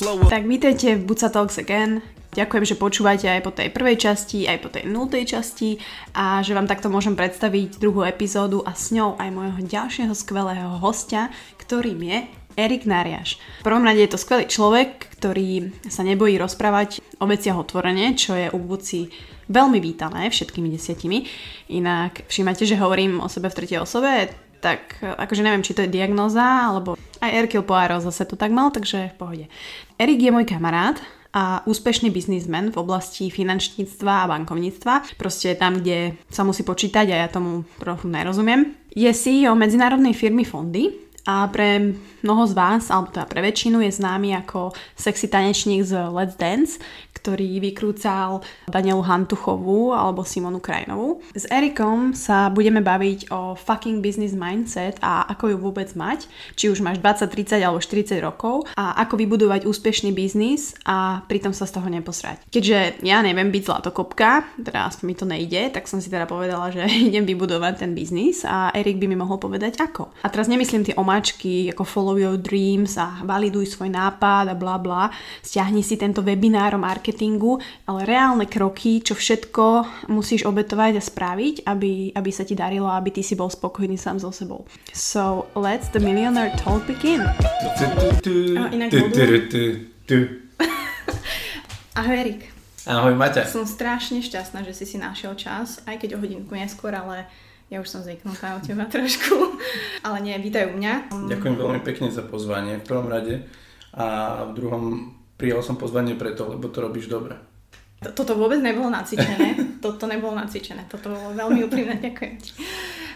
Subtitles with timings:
[0.00, 2.00] Tak vítajte v Buca Talks Again.
[2.32, 5.76] Ďakujem, že počúvate aj po tej prvej časti, aj po tej nultej časti
[6.16, 10.80] a že vám takto môžem predstaviť druhú epizódu a s ňou aj môjho ďalšieho skvelého
[10.80, 11.28] hostia,
[11.60, 12.18] ktorým je
[12.56, 13.36] Erik Nariaš.
[13.60, 18.32] V prvom rade je to skvelý človek, ktorý sa nebojí rozprávať o veciach otvorene, čo
[18.40, 19.12] je u Buci
[19.52, 21.28] veľmi vítané všetkými desiatimi.
[21.76, 25.92] Inak všímate, že hovorím o sebe v tretej osobe, tak akože neviem, či to je
[25.92, 29.44] diagnoza, alebo aj Erkil Poirot zase to tak mal, takže v pohode.
[29.96, 31.00] Erik je môj kamarát,
[31.30, 35.14] a úspešný biznismen v oblasti finančníctva a bankovníctva.
[35.14, 38.74] Proste tam, kde sa musí počítať a ja tomu trochu nerozumiem.
[38.90, 40.90] Je CEO medzinárodnej firmy Fondy
[41.30, 41.94] a pre
[42.26, 46.82] mnoho z vás, alebo teda pre väčšinu je známy ako sexy tanečník z Let's Dance,
[47.20, 51.20] ktorý vykrúcal Danielu Hantuchovú alebo Simonu Krajnovú.
[51.36, 56.24] S Erikom sa budeme baviť o fucking business mindset a ako ju vôbec mať,
[56.56, 61.52] či už máš 20, 30 alebo 40 rokov a ako vybudovať úspešný biznis a pritom
[61.52, 62.40] sa z toho neposrať.
[62.48, 66.72] Keďže ja neviem byť zlatokopka, teda aspoň mi to nejde, tak som si teda povedala,
[66.72, 70.08] že idem vybudovať ten biznis a Erik by mi mohol povedať ako.
[70.24, 74.80] A teraz nemyslím tie omáčky ako follow your dreams a validuj svoj nápad a bla
[74.80, 75.12] bla,
[75.44, 81.02] stiahni si tento webinár o marketing marketingu, ale reálne kroky, čo všetko musíš obetovať a
[81.04, 84.64] spraviť, aby, aby sa ti darilo aby ty si bol spokojný sám so sebou.
[84.96, 87.20] So, let's the millionaire talk begin.
[92.00, 92.48] Ahoj Erik.
[92.88, 93.44] Ahoj Maťa.
[93.44, 97.28] Som strašne šťastná, že si si našiel čas, aj keď o hodinku neskôr, ale
[97.70, 99.54] ja už som zvyknutá o teba trošku.
[100.06, 101.14] Ale nie, vítaj u mňa.
[101.30, 103.46] Ďakujem veľmi pekne za pozvanie v prvom rade.
[103.94, 107.32] A v druhom Prijal som pozvanie preto, lebo to robíš dobre.
[108.12, 109.56] Toto vôbec nebolo nacvičené.
[109.84, 110.84] Toto nebolo nacvičené.
[110.84, 111.96] Toto bolo veľmi úprimné.
[111.96, 112.52] Ďakujem ti.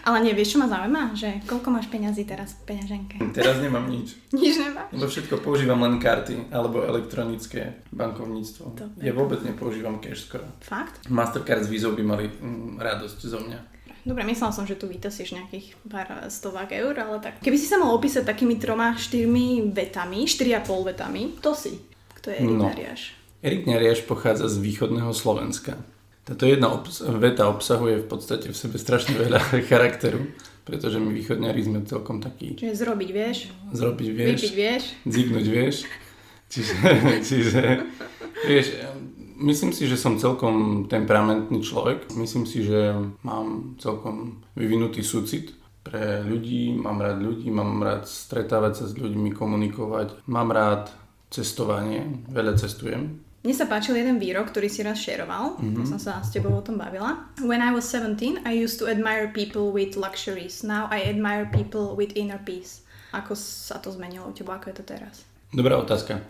[0.09, 1.13] Ale nie, vieš, čo ma zaujíma?
[1.13, 3.17] Že koľko máš peňazí teraz v peňaženke?
[3.33, 4.17] Teraz nemám nič.
[4.33, 4.89] Nič nemáš?
[4.89, 8.73] Lebo všetko používam len karty alebo elektronické bankovníctvo.
[8.73, 9.01] Dobre.
[9.05, 10.49] Ja vôbec nepoužívam cash skoro.
[10.65, 11.05] Fakt?
[11.09, 13.74] Mastercard s Vizou by mali mm, radosť zo mňa.
[14.05, 17.41] Dobre, myslela som, že tu vytasíš nejakých pár stovák eur, ale tak.
[17.41, 21.81] Keby si sa mal opísať takými troma, štyrmi vetami, štyri a pol vetami, to si.
[22.21, 22.69] Kto je Erik no.
[22.69, 23.01] Nariaš?
[23.41, 25.81] Erik Nariaš pochádza z východného Slovenska.
[26.21, 29.41] Táto jedna obs- veta obsahuje v podstate v sebe strašne veľa
[29.73, 30.21] charakteru,
[30.69, 32.61] pretože my východňari sme celkom takí...
[32.61, 33.37] Čiže zrobiť vieš?
[33.73, 34.37] Zrobiť vieš.
[34.37, 34.83] Vypiť vieš?
[35.05, 35.75] Zignúť vieš.
[36.53, 36.73] Čiže,
[37.29, 37.61] čiže
[38.45, 38.65] vieš,
[39.39, 42.11] myslím si, že som celkom temperamentný človek.
[42.15, 45.53] Myslím si, že mám celkom vyvinutý súcit
[45.85, 50.89] pre ľudí, mám rád ľudí, mám rád stretávať sa s ľuďmi, komunikovať, mám rád
[51.29, 53.21] cestovanie, veľa cestujem.
[53.45, 55.85] Mne sa páčil jeden výrok, ktorý si raz šeroval, mm-hmm.
[55.85, 57.29] som sa s tebou o tom bavila.
[57.45, 60.65] When I was 17, I used to admire people with luxuries.
[60.65, 62.81] Now I admire people with inner peace.
[63.13, 65.21] Ako sa to zmenilo u teba, ako je to teraz?
[65.53, 66.25] Dobrá otázka.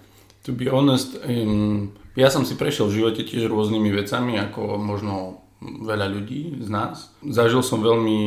[0.46, 5.46] To be honest, um, ja som si prešiel v živote tiež rôznymi vecami, ako možno
[5.66, 7.10] veľa ľudí z nás.
[7.26, 8.20] Zažil som veľmi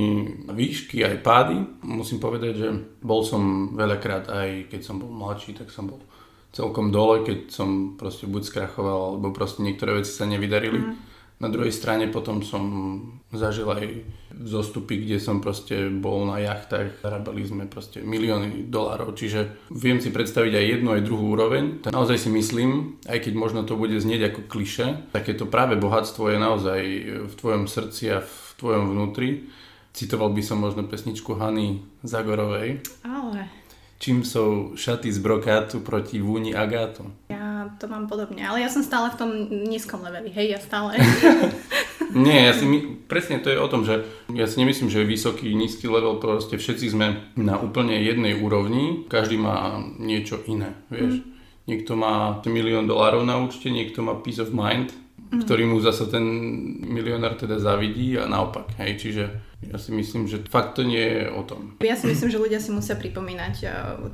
[0.50, 1.56] výšky aj pády.
[1.86, 2.68] Musím povedať, že
[2.98, 6.02] bol som veľakrát aj keď som bol mladší, tak som bol
[6.50, 10.80] celkom dole, keď som proste buď skrachoval, alebo proste niektoré veci sa nevydarili.
[10.80, 11.07] Mm.
[11.38, 12.64] Na druhej strane potom som
[13.30, 13.86] zažil aj
[14.42, 20.10] zostupy, kde som proste bol na jachtách, zarábali sme proste milióny dolárov, čiže viem si
[20.10, 21.86] predstaviť aj jednu, aj druhú úroveň.
[21.86, 26.26] Tak naozaj si myslím, aj keď možno to bude znieť ako kliše, takéto práve bohatstvo
[26.30, 26.80] je naozaj
[27.30, 29.46] v tvojom srdci a v tvojom vnútri.
[29.94, 32.82] Citoval by som možno pesničku Hany Zagorovej.
[33.02, 33.50] Ale
[33.98, 37.10] čím sú šaty z brokátu proti vúni agátu.
[37.26, 39.30] Ja to mám podobne, ale ja som stále v tom
[39.66, 40.96] nízkom leveli, hej, ja stále.
[42.08, 44.00] Nie, ja si my, presne to je o tom, že
[44.32, 49.04] ja si nemyslím, že je vysoký, nízky level, proste všetci sme na úplne jednej úrovni,
[49.12, 51.20] každý má niečo iné, vieš.
[51.20, 51.24] Mm.
[51.68, 54.88] Niekto má milión dolárov na účte, niekto má peace of mind,
[55.32, 55.44] mm.
[55.44, 56.24] ktorý mu zase ten
[56.84, 59.24] milionár teda zavidí a naopak, hej, čiže
[59.58, 61.74] ja si myslím, že fakt to nie je o tom.
[61.82, 63.70] Ja si myslím, že ľudia si musia pripomínať uh,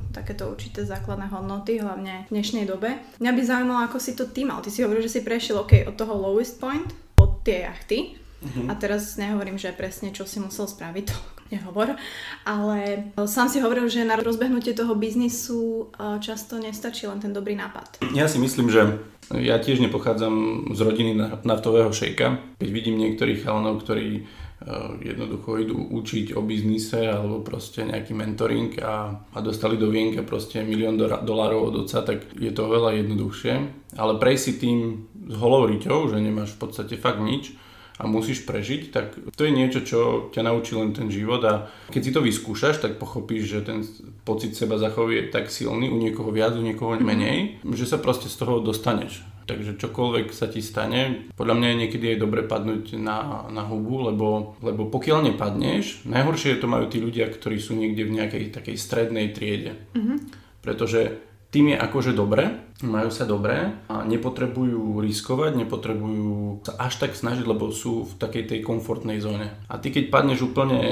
[0.09, 2.97] takéto určité základné hodnoty, hlavne v dnešnej dobe.
[3.21, 4.65] Mňa by zaujímalo, ako si to ty mal.
[4.65, 6.89] Ty si hovoril, že si prešiel OK, od toho lowest point,
[7.21, 8.17] od tie jachty.
[8.45, 8.69] Uh-huh.
[8.69, 11.17] A teraz nehovorím, že presne čo si musel spraviť, to
[11.49, 11.97] nehovor,
[12.45, 17.53] ale sám si hovoril, že na rozbehnutie toho biznisu uh, často nestačí len ten dobrý
[17.53, 18.01] nápad.
[18.17, 19.01] Ja si myslím, že
[19.33, 21.11] ja tiež nepochádzam z rodiny
[21.45, 22.57] naftového šejka.
[22.61, 24.25] Keď vidím niektorých chalanov, ktorí
[24.65, 30.23] Eh, jednoducho idú učiť o biznise alebo proste nejaký mentoring a, a dostali do vienka
[30.23, 33.53] proste milión dolárov od oca, tak je to veľa jednoduchšie.
[33.99, 37.51] Ale prej si tým s holou riťou, že nemáš v podstate fakt nič
[37.95, 39.99] a musíš prežiť, tak to je niečo, čo
[40.35, 43.87] ťa naučí len ten život a keď si to vyskúšaš, tak pochopíš, že ten
[44.27, 48.27] pocit seba zachovu je tak silný, u niekoho viac, u niekoho menej, že sa proste
[48.27, 49.23] z toho dostaneš.
[49.45, 54.09] Takže čokoľvek sa ti stane, podľa mňa je niekedy aj dobre padnúť na, na hubu,
[54.09, 58.75] lebo, lebo pokiaľ nepadneš, najhoršie to majú tí ľudia, ktorí sú niekde v nejakej takej
[58.75, 59.77] strednej triede.
[59.93, 60.17] Mm-hmm.
[60.65, 61.21] Pretože
[61.55, 62.51] tým je akože dobre,
[62.83, 68.43] majú sa dobre a nepotrebujú riskovať, nepotrebujú sa až tak snažiť, lebo sú v takej
[68.51, 69.55] tej komfortnej zóne.
[69.71, 70.83] A ty keď padneš úplne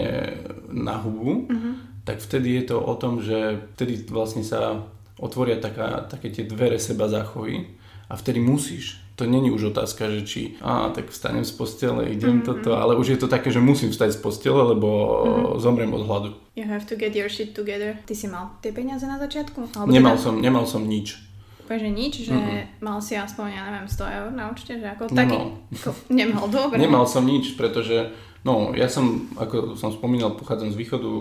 [0.71, 2.07] na hubu, mm-hmm.
[2.07, 4.87] tak vtedy je to o tom, že vtedy vlastne sa
[5.19, 7.67] otvoria taká, také tie dvere seba záchovy
[8.07, 9.02] a vtedy musíš.
[9.15, 12.49] To není už otázka, že či a tak vstanem z postele, idem mm-hmm.
[12.49, 15.61] toto, ale už je to také, že musím vstať z postele, lebo mm-hmm.
[15.61, 16.29] zomriem od hladu.
[16.57, 17.93] You have to get your shit together.
[18.09, 19.69] Ty si mal tie peniaze na začiatku?
[19.77, 20.23] Alebo nemal, teda...
[20.25, 21.21] som, nemal som nič.
[21.61, 22.81] Úplne, že nič, že mm-hmm.
[22.81, 25.15] mal si aspoň, ja neviem, 100 eur na účte, že ako nemal.
[25.15, 25.37] taký...
[25.77, 26.77] Ako, nemal, dobre.
[26.81, 28.09] Nemal som nič, pretože,
[28.43, 31.11] no, ja som, ako som spomínal, pochádzam z východu,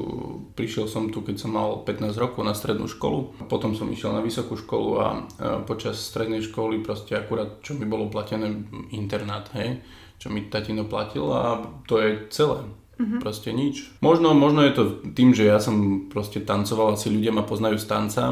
[0.54, 4.22] prišiel som tu, keď som mal 15 rokov na strednú školu, potom som išiel na
[4.22, 5.08] vysokú školu a, a
[5.62, 8.50] počas strednej školy proste akurát, čo mi bolo platené
[8.94, 9.80] internát, hej,
[10.18, 12.62] čo mi tatino platil a to je celé.
[13.02, 13.18] Mm-hmm.
[13.18, 13.98] Proste nič.
[13.98, 14.82] Možno, možno je to
[15.16, 18.22] tým, že ja som proste tancoval, asi ľudia ma poznajú z tanca,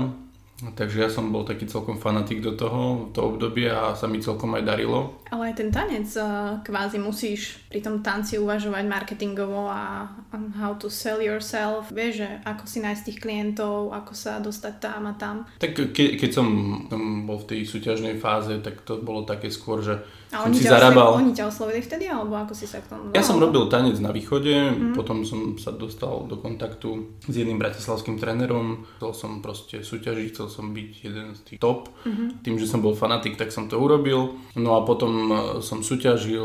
[0.76, 4.52] takže ja som bol taký celkom fanatik do toho, to obdobie a sa mi celkom
[4.56, 5.20] aj darilo.
[5.32, 6.26] Ale aj ten tanec eh,
[6.60, 10.10] kvázi musíš pri tom tanci uvažovať marketingovo a
[10.58, 11.88] how to sell yourself.
[11.94, 15.46] Vieš, že ako si nájsť tých klientov, ako sa dostať tam a tam.
[15.62, 16.46] Tak ke, keď som,
[16.90, 20.78] som bol v tej súťažnej fáze, tak to bolo také skôr, že a oni, ťa
[20.78, 21.18] zarábal...
[21.18, 23.10] oni ťa oslovili vtedy, alebo ako si sa k tomu...
[23.10, 24.94] Ja som robil tanec na východe, mm.
[24.94, 30.46] potom som sa dostal do kontaktu s jedným bratislavským trénerom, chcel som proste súťažiť, chcel
[30.50, 31.88] som byť jeden z tých top.
[32.02, 32.42] Mm-hmm.
[32.42, 34.34] Tým, že som bol fanatik, tak som to urobil.
[34.58, 36.44] No a potom e, som súťažil,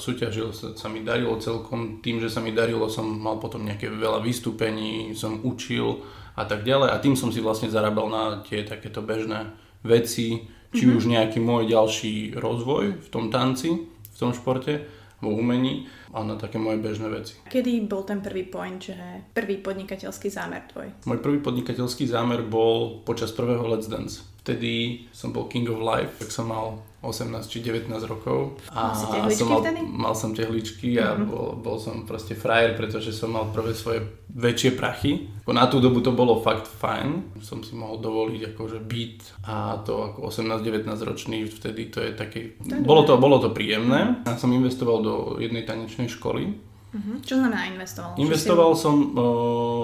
[0.00, 3.92] súťažil sa, sa mi darilo celkom, tým, že sa mi darilo, som mal potom nejaké
[3.92, 6.00] veľa vystúpení, som učil
[6.32, 9.52] a tak ďalej a tým som si vlastne zarábal na tie takéto bežné
[9.84, 10.96] veci, či mm-hmm.
[10.96, 16.34] už nejaký môj ďalší rozvoj v tom tanci, v tom športe, v umení a na
[16.34, 17.38] také moje bežné veci.
[17.46, 18.98] Kedy bol ten prvý point, že
[19.30, 20.90] prvý podnikateľský zámer tvoj?
[21.06, 24.26] Môj prvý podnikateľský zámer bol počas prvého Let's Dance.
[24.42, 28.62] Vtedy som bol King of Life, tak som mal 18 či 19 rokov.
[28.70, 29.80] A mal som mal, vtedy?
[29.82, 31.26] mal som tehličky a mm-hmm.
[31.26, 35.26] bol, bol som proste frajer, pretože som mal prvé svoje väčšie prachy.
[35.50, 37.42] Na tú dobu to bolo fakt fajn.
[37.42, 39.16] Som si mohol dovoliť akože byť
[39.50, 42.56] a to ako 18-19 ročný vtedy to je také...
[42.86, 44.22] Bolo, to, bolo to príjemné.
[44.22, 47.16] Ja som investoval do jednej tanečnej školy Uh-huh.
[47.24, 48.20] Čo znamená investoval?
[48.20, 48.84] Investoval si...
[48.84, 49.24] som o,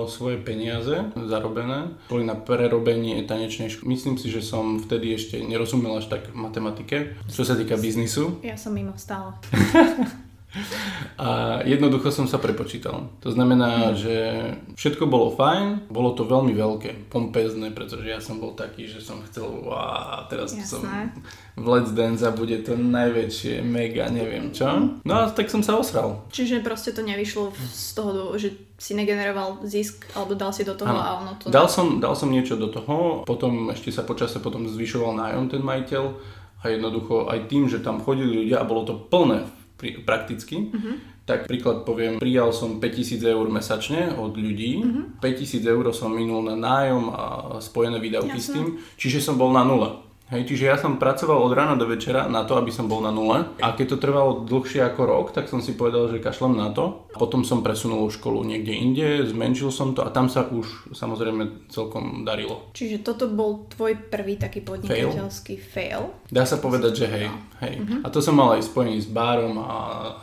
[0.05, 3.97] svoje peniaze zarobené, boli na prerobenie tanečnej školy.
[3.97, 8.45] Myslím si, že som vtedy ešte nerozumel až tak matematike, čo sa týka biznisu.
[8.45, 9.33] Ja som mimo stále.
[11.21, 13.12] A jednoducho som sa prepočítal.
[13.21, 13.97] To znamená, mm.
[14.00, 14.17] že
[14.81, 19.21] všetko bolo fajn, bolo to veľmi veľké, pompezné, pretože ja som bol taký, že som
[19.29, 20.65] chcel, a teraz Jasné.
[20.65, 20.83] som
[21.53, 24.97] v Let's Dance a bude to najväčšie, mega, neviem čo.
[25.05, 26.25] No a tak som sa osral.
[26.33, 30.89] Čiže proste to nevyšlo z toho, že si negeneroval zisk, alebo dal si do toho
[30.89, 31.03] ano.
[31.03, 31.53] a ono to...
[31.53, 35.61] Dal som, dal som niečo do toho, potom ešte sa počase potom zvyšoval nájom ten
[35.61, 36.05] majiteľ
[36.62, 39.58] a jednoducho aj tým, že tam chodili ľudia a bolo to plné
[40.03, 40.99] prakticky, uh-huh.
[41.23, 45.23] tak príklad poviem, prijal som 5000 eur mesačne od ľudí, uh-huh.
[45.23, 47.25] 5000 eur som minul na nájom a
[47.62, 48.45] spojené výdavky Jasne.
[48.45, 48.67] s tým,
[48.99, 50.08] čiže som bol na nule.
[50.28, 53.08] Hej, čiže ja som pracoval od rána do večera na to, aby som bol na
[53.08, 53.49] nule.
[53.64, 57.08] A keď to trvalo dlhšie ako rok, tak som si povedal, že kašlem na to.
[57.16, 62.28] Potom som presunul školu niekde inde, zmenšil som to a tam sa už samozrejme celkom
[62.28, 62.70] darilo.
[62.76, 65.88] Čiže toto bol tvoj prvý taký podnikateľský fail?
[65.88, 66.02] fail?
[66.28, 67.26] Dá sa povedať, že hej.
[67.64, 67.75] hej.
[67.80, 68.04] Uh-huh.
[68.04, 69.78] A to som mal aj spojený s bárom a,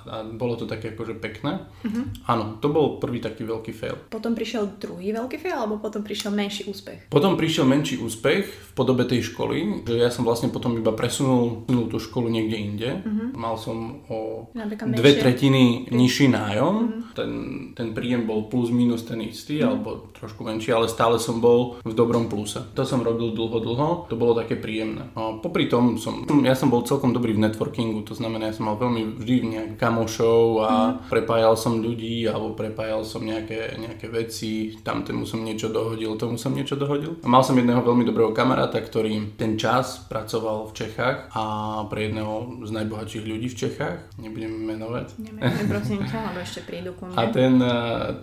[0.05, 1.65] a bolo to také akože pekné.
[1.81, 2.05] Uh-huh.
[2.29, 3.97] Áno, to bol prvý taký veľký fail.
[4.13, 7.09] Potom prišiel druhý veľký fail alebo potom prišiel menší úspech?
[7.09, 11.66] Potom prišiel menší úspech v podobe tej školy, že ja som vlastne potom iba presunul,
[11.66, 12.90] presunul tú školu niekde inde.
[13.02, 13.28] Uh-huh.
[13.36, 14.50] Mal som o
[14.96, 16.75] dve tretiny nižší nájom.
[16.75, 17.16] Uh-huh.
[17.16, 17.32] Ten,
[17.75, 19.72] ten príjem bol plus minus ten istý, uh-huh.
[19.72, 22.62] alebo trošku menší, ale stále som bol v dobrom pluse.
[22.75, 23.90] To som robil dlho, dlho.
[24.10, 25.12] To bolo také príjemné.
[25.16, 28.68] A popri tom som, ja som bol celkom dobrý v networkingu, to znamená, ja som
[28.68, 31.10] mal veľmi vždy nejak kamošov a uh-huh.
[31.12, 36.40] prepájal som ľudí, alebo prepájal som nejaké, nejaké veci, tam tomu som niečo dohodil, tomu
[36.40, 37.18] som niečo dohodil.
[37.22, 41.44] A mal som jedného veľmi dobrého kamaráta, ktorý ten čas pracoval v Čechách a
[41.88, 45.08] pre jedného z najbohatších ľudí v Čechách, nebudem menovať.
[45.22, 47.18] Nemenujem prosím ťa, lebo ešte prídu ku mne.
[47.18, 47.54] A ten,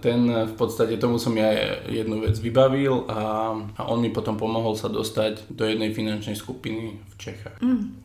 [0.03, 1.51] ten v podstate tomu som ja
[1.89, 6.99] jednu vec vybavil a, a on mi potom pomohol sa dostať do jednej finančnej skupiny
[6.99, 7.59] v Čechách.
[7.63, 8.03] Mm,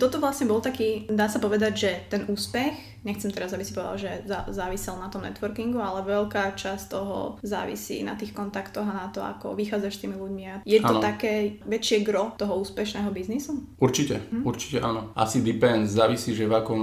[0.00, 3.96] Toto vlastne bol taký, dá sa povedať, že ten úspech, nechcem teraz, aby si povedal,
[3.96, 4.10] že
[4.50, 9.24] závisel na tom networkingu, ale veľká časť toho závisí na tých kontaktoch a na to,
[9.24, 10.64] ako vychádzaš s tými ľuďmi.
[10.64, 11.02] Je to ano.
[11.02, 13.64] také väčšie gro toho úspešného biznisu?
[13.80, 14.42] Určite, hm?
[14.44, 15.12] určite áno.
[15.16, 16.82] Asi depends, závisí, že v akom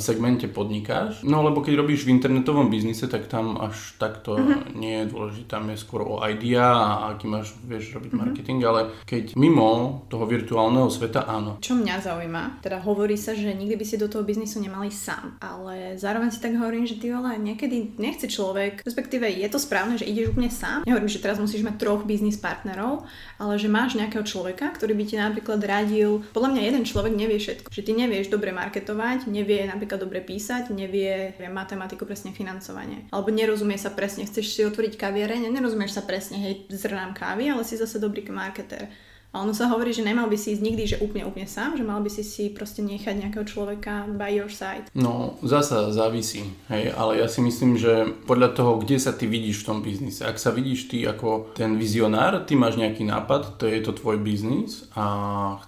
[0.00, 1.22] segmente podnikáš.
[1.24, 4.76] No lebo keď robíš v internetovom biznise, tak tam až takto mm-hmm.
[4.76, 5.46] nie je dôležité.
[5.48, 8.28] Tam je skôr o idea a aký máš, vieš robiť mm-hmm.
[8.28, 11.60] marketing, ale keď mimo toho virtuálneho sveta, áno.
[11.60, 15.40] Čo mňa zaujíma, teda hovorí sa, že nikdy by si do toho biznisu nemali sám,
[15.40, 15.57] ale
[15.98, 20.06] zároveň si tak hovorím, že ty ale niekedy nechce človek, respektíve je to správne, že
[20.06, 20.86] ideš úplne sám.
[20.86, 23.08] Nehovorím, že teraz musíš mať troch biznis partnerov,
[23.42, 26.22] ale že máš nejakého človeka, ktorý by ti napríklad radil.
[26.30, 27.72] Podľa mňa jeden človek nevie všetko.
[27.72, 33.10] Že ty nevieš dobre marketovať, nevie napríklad dobre písať, nevie matematiku presne financovanie.
[33.10, 37.66] Alebo nerozumie sa presne, chceš si otvoriť kaviareň, nerozumieš sa presne, hej, zrnám kávy, ale
[37.66, 38.90] si zase dobrý marketer.
[39.28, 41.84] A ono sa hovorí, že nemal by si ísť nikdy, že úplne úplne sám, že
[41.84, 44.88] mal by si si proste nechať nejakého človeka by your side.
[44.96, 49.62] No, zasa závisí, hej, ale ja si myslím, že podľa toho, kde sa ty vidíš
[49.62, 50.24] v tom biznise.
[50.24, 54.16] Ak sa vidíš ty ako ten vizionár, ty máš nejaký nápad, to je to tvoj
[54.16, 55.04] biznis a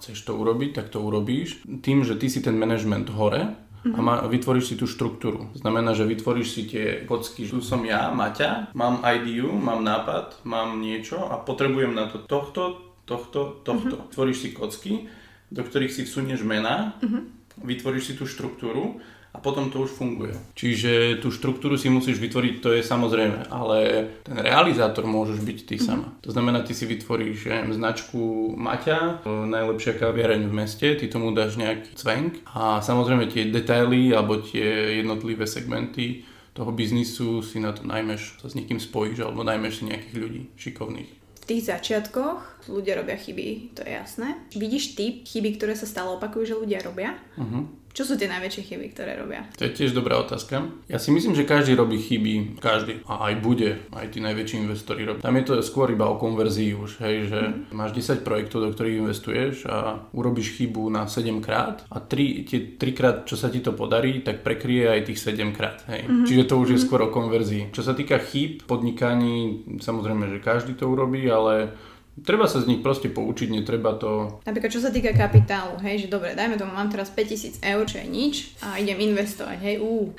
[0.00, 1.60] chceš to urobiť, tak to urobíš.
[1.84, 5.48] Tým, že ty si ten management hore, a má, vytvoríš si tú štruktúru.
[5.56, 7.48] Znamená, že vytvoríš si tie kocky.
[7.48, 12.89] Tu som ja, Maťa, mám ideu, mám nápad, mám niečo a potrebujem na to tohto,
[13.10, 13.96] tohto, tohto.
[13.98, 14.12] Uh-huh.
[14.14, 15.10] Tvoríš si kocky,
[15.50, 17.26] do ktorých si vsunieš mená, uh-huh.
[17.66, 20.34] vytvoríš si tú štruktúru a potom to už funguje.
[20.58, 25.74] Čiže tú štruktúru si musíš vytvoriť, to je samozrejme, ale ten realizátor môžeš byť ty
[25.78, 25.86] mm-hmm.
[25.86, 26.08] sama.
[26.26, 28.18] To znamená, ty si vytvoríš ja neviem, značku
[28.58, 34.42] Maťa, najlepšia kaviareň v meste, ty tomu dáš nejaký cvenk a samozrejme tie detaily alebo
[34.42, 39.78] tie jednotlivé segmenty toho biznisu si na to najmeš, sa s niekým spojíš alebo najmeš
[39.78, 44.36] si nejakých ľudí šikovných tých začiatkoch ľudia robia chyby, to je jasné.
[44.52, 47.16] Vidíš ty chyby, ktoré sa stále opakujú, že ľudia robia?
[47.38, 47.68] Uh-huh.
[47.90, 49.50] Čo sú tie najväčšie chyby, ktoré robia?
[49.58, 50.62] To je tiež dobrá otázka.
[50.86, 53.02] Ja si myslím, že každý robí chyby, každý.
[53.10, 55.26] A aj bude, aj tí najväčší investori robia.
[55.26, 57.74] Tam je to skôr iba o konverzii už, hej, že mm.
[57.74, 62.60] máš 10 projektov, do ktorých investuješ a urobíš chybu na 7 krát a 3, tie
[62.78, 65.82] 3 krát, čo sa ti to podarí, tak prekrie aj tých 7 krát.
[65.90, 66.06] Hej.
[66.06, 66.26] Mm-hmm.
[66.30, 66.70] Čiže to už mm-hmm.
[66.70, 66.86] je mhm.
[66.86, 67.62] skôr o konverzii.
[67.74, 71.74] Čo sa týka chýb podnikaní, samozrejme, že každý to urobí, ale
[72.20, 74.42] Treba sa z nich proste poučiť, netreba to...
[74.44, 77.96] Napríklad čo sa týka kapitálu, hej, že dobre, dajme tomu, mám teraz 5000 eur, čo
[78.00, 80.12] je nič a idem investovať, hej, ú.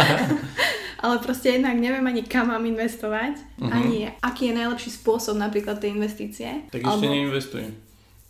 [1.00, 3.72] Ale proste jednak neviem ani kam mám investovať, uh-huh.
[3.72, 6.68] ani aký je najlepší spôsob napríklad tej investície.
[6.68, 7.08] Tak ešte Alebo...
[7.08, 7.64] neinvestuj.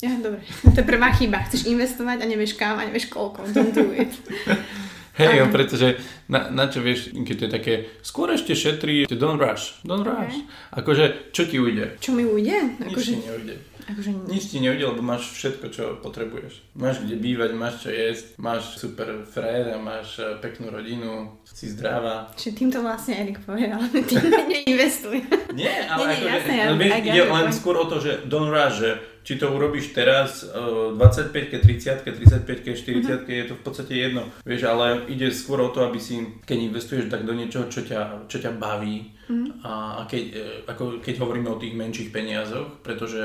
[0.01, 0.41] Ja, dobre,
[0.75, 1.45] to je prvá chyba.
[1.51, 3.51] Chceš investovať a nevieš kam a nevieš koľko.
[3.51, 4.15] Don't do it.
[5.21, 5.89] Hej, um, pretože
[6.33, 10.33] na, na čo vieš, keď to je také, skôr ešte šetrí, don't rush, don't rush.
[10.33, 10.81] Okay.
[10.81, 11.05] Akože,
[11.37, 12.01] čo ti ujde?
[12.01, 12.81] Čo mi ujde?
[12.81, 13.11] Nič akože...
[13.13, 13.57] ti neujde.
[13.91, 14.11] Akože...
[14.31, 16.63] Nič ti neujde, lebo máš všetko, čo potrebuješ.
[16.79, 22.31] Máš kde bývať, máš čo jesť, máš super frér, máš eh, peknú rodinu, si zdravá.
[22.39, 25.19] Čiže týmto vlastne Erik povedal, tým neinvestuj.
[25.59, 28.79] Nie, ale nie, akože, jasné, no, vieš, ide len skôr o to, že don't rush,
[28.79, 34.25] že či to urobíš teraz 25 30 35 40 je to v podstate jedno.
[34.45, 38.27] Vieš, ale ide skôr o to, aby si, keď investuješ tak do niečoho, čo ťa,
[38.27, 39.63] čo ťa baví mm.
[39.63, 43.21] a keď, e, ako keď hovoríme o tých menších peniazoch, pretože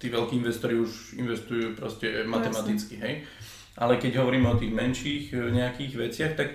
[0.00, 3.14] tí veľkí investori už investujú proste matematicky, hej.
[3.74, 6.48] Ale keď hovoríme o tých menších e, nejakých veciach, tak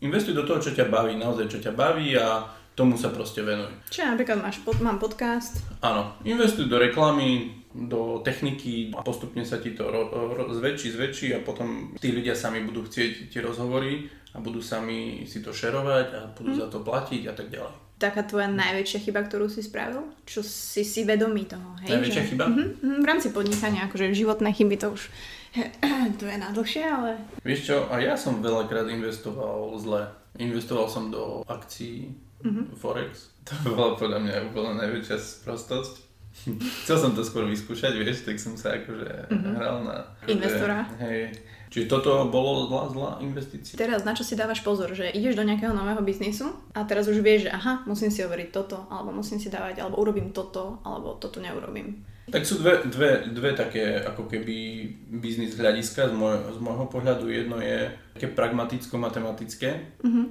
[0.00, 3.72] investuj do toho, čo ťa baví, naozaj čo ťa baví a tomu sa proste venuj.
[3.88, 5.64] Čiže napríklad máš pod, mám podcast.
[5.80, 11.28] Áno, investuj do reklamy, do techniky a postupne sa ti to ro, ro, zväčší, zväčší
[11.36, 16.06] a potom tí ľudia sami budú chcieť tie rozhovory a budú sami si to šerovať
[16.16, 16.60] a budú hmm.
[16.64, 17.74] za to platiť a tak ďalej.
[17.96, 20.04] Taká tvoja najväčšia chyba, ktorú si spravil?
[20.28, 21.80] Čo si si vedomý toho?
[21.84, 22.28] Hej, najväčšia že...
[22.32, 22.44] chyba?
[22.48, 25.08] Uh-huh, v rámci podnikania, akože životné chyby to už
[26.20, 27.16] to je na dlhšie, ale...
[27.40, 30.12] Vieš čo, a ja som veľakrát investoval zle.
[30.36, 32.12] Investoval som do akcií,
[32.44, 32.68] uh-huh.
[32.76, 33.32] Forex.
[33.48, 36.05] To bola podľa mňa úplne najväčšia sprostosť
[36.84, 39.52] Chcel som to skôr vyskúšať, vieš, tak som sa akože mm-hmm.
[39.56, 39.96] hral na...
[40.22, 40.78] Akože, Investora.
[41.02, 41.34] Hej.
[41.66, 43.74] Čiže toto bolo zlá, zlá investícia.
[43.74, 47.20] Teraz na čo si dávaš pozor, že ideš do nejakého nového biznisu a teraz už
[47.20, 51.18] vieš, že aha, musím si overiť toto, alebo musím si dávať, alebo urobím toto, alebo
[51.18, 52.06] toto neurobím.
[52.26, 54.88] Tak sú dve, dve, dve také ako keby
[55.22, 57.30] biznis hľadiska z, môj, z môjho pohľadu.
[57.30, 57.86] Jedno je
[58.18, 60.26] také pragmaticko-matematické, mm-hmm.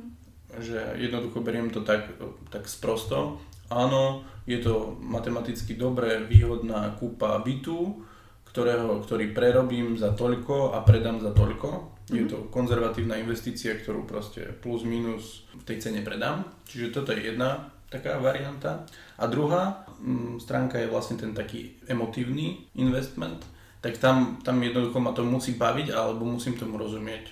[0.60, 2.10] že jednoducho beriem to tak,
[2.52, 3.40] tak sprosto.
[3.70, 8.06] Áno, je to matematicky dobre výhodná kúpa bytu,
[8.46, 11.70] ktorého, ktorý prerobím za toľko a predám za toľko.
[12.06, 12.16] Mm-hmm.
[12.16, 12.30] Je mhm.
[12.30, 16.46] to konzervatívna investícia, ktorú proste plus minus v tej cene predám.
[16.70, 18.86] Čiže toto je jedna taká varianta.
[19.18, 23.44] A druhá m, mm, stránka je vlastne ten taký emotívny investment.
[23.86, 27.30] tak tam, tam jednoducho ma to musí baviť alebo musím tomu rozumieť.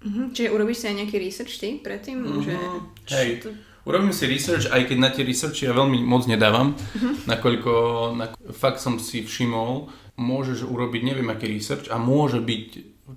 [0.00, 0.32] Uh-huh.
[0.32, 2.24] Čiže urobíš si aj nejaký research ty predtým?
[2.24, 2.40] Uh-huh.
[2.40, 2.56] Že...
[3.12, 3.48] Hej, to...
[3.84, 7.28] urobím si research, aj keď na tie researchy ja veľmi moc nedávam, uh-huh.
[7.28, 7.72] nakoľko
[8.16, 9.88] na, fakt som si všimol,
[10.20, 12.66] môžeš urobiť neviem aký research a môže byť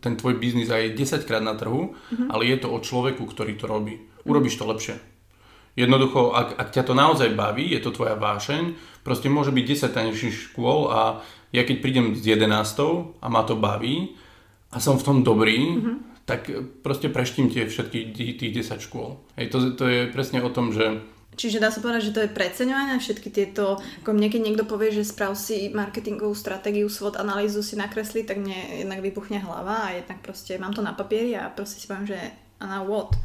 [0.02, 2.28] ten tvoj biznis aj 10 krát na trhu, uh-huh.
[2.32, 4.00] ale je to o človeku, ktorý to robí.
[4.24, 4.96] Urobíš to lepšie.
[5.74, 9.90] Jednoducho, ak, ak ťa to naozaj baví, je to tvoja vášeň, proste môže byť 10
[9.90, 14.14] tanečných škôl a ja keď prídem z 11 a ma to baví
[14.70, 16.13] a som v tom dobrý, mm-hmm.
[16.24, 16.48] Tak
[16.82, 19.20] proste preštím tie všetky tých 10 škôl.
[19.36, 21.04] Hej, to, to je presne o tom, že
[21.34, 25.02] Čiže dá sa povedať, že to je preceňované všetky tieto, ako mne niekto povie, že
[25.02, 30.22] sprav si marketingovú stratégiu, svod analýzu si nakresli, tak mne jednak vypuchne hlava a jednak
[30.22, 32.20] proste mám to na papieri a proste si poviem, že
[32.62, 33.18] a na what?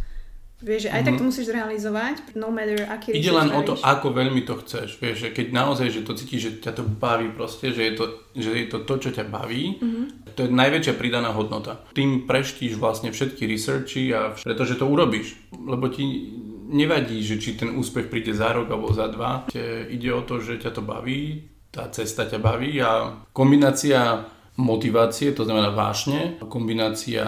[0.59, 1.07] Vieš, že aj mm-hmm.
[1.07, 1.29] tak to mhm.
[1.31, 4.99] musíš zrealizovať, no matter aký Ide len o to, ako veľmi to chceš.
[4.99, 8.05] Vieš, že keď naozaj, že to cítiš, že ťa to baví proste, že je to,
[8.35, 10.35] že je to, to čo ťa baví, mm-hmm.
[10.35, 11.79] to je najväčšia pridaná hodnota.
[11.95, 15.39] Tým preštíš vlastne všetky researchy a pretože to urobíš.
[15.55, 16.35] Lebo ti
[16.69, 19.47] nevadí, že či ten úspech príde za rok alebo za dva.
[19.89, 24.27] Ide o to, že ťa to baví, tá cesta ťa baví a kombinácia
[24.59, 27.25] motivácie, to znamená vášne, kombinácia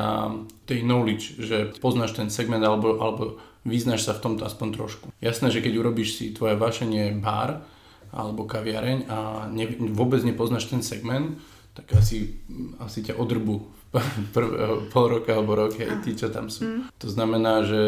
[0.66, 5.06] tej knowledge, že poznáš ten segment alebo, alebo vyznáš sa v tomto aspoň trošku.
[5.22, 7.62] Jasné, že keď urobíš si tvoje vášenie bar
[8.10, 11.38] alebo kaviareň a ne, vôbec nepoznáš ten segment,
[11.70, 12.42] tak asi,
[12.82, 13.62] asi ťa odrbu
[14.34, 14.50] prv,
[14.90, 16.66] pol roka alebo rok, aj tí, čo tam sú.
[16.66, 16.82] Mm.
[16.99, 17.82] To znamená, že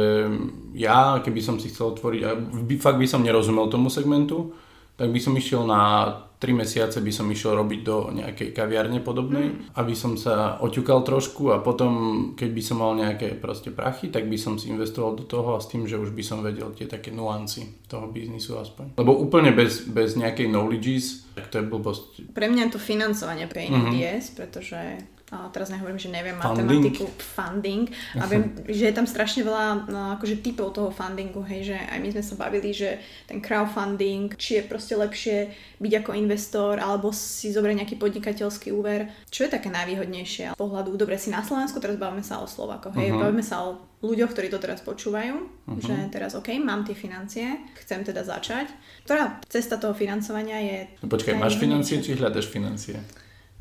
[0.74, 2.30] ja, keby som si chcel otvoriť, a
[2.78, 4.54] fakt by som nerozumel tomu segmentu,
[4.94, 9.54] tak by som išiel na 3 mesiace by som išiel robiť do nejakej kaviarne podobnej,
[9.54, 9.78] mm.
[9.78, 14.26] aby som sa oťukal trošku a potom, keď by som mal nejaké proste prachy, tak
[14.26, 16.90] by som si investoval do toho a s tým, že už by som vedel tie
[16.90, 18.98] také nuancy toho biznisu aspoň.
[18.98, 22.34] Lebo úplne bez, bez nejakej knowledges, tak to je blbosť.
[22.34, 24.34] Pre mňa je to financovanie pre mm-hmm.
[24.34, 24.98] pretože
[25.32, 26.68] a teraz nehovorím, že neviem funding.
[26.68, 27.88] matematiku, funding
[28.20, 31.98] a viem, že je tam strašne veľa no, akože typov toho fundingu, hej, že aj
[32.04, 35.48] my sme sa bavili, že ten crowdfunding, či je proste lepšie
[35.80, 41.16] byť ako investor alebo si zobrať nejaký podnikateľský úver, čo je také najvýhodnejšie pohľadu, dobre
[41.16, 43.24] si na Slovensku, teraz bavíme sa o Slovakoch, hej, uh-huh.
[43.24, 45.80] bavíme sa o ľuďoch, ktorí to teraz počúvajú, uh-huh.
[45.80, 48.68] že teraz OK, mám tie financie, chcem teda začať.
[49.08, 50.78] Ktorá cesta toho financovania je...
[51.00, 53.00] No počkaj, máš financie či hľadaš financie?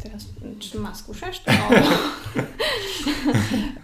[0.02, 1.46] Teraz, čo ma skúšaš?
[1.46, 1.52] To?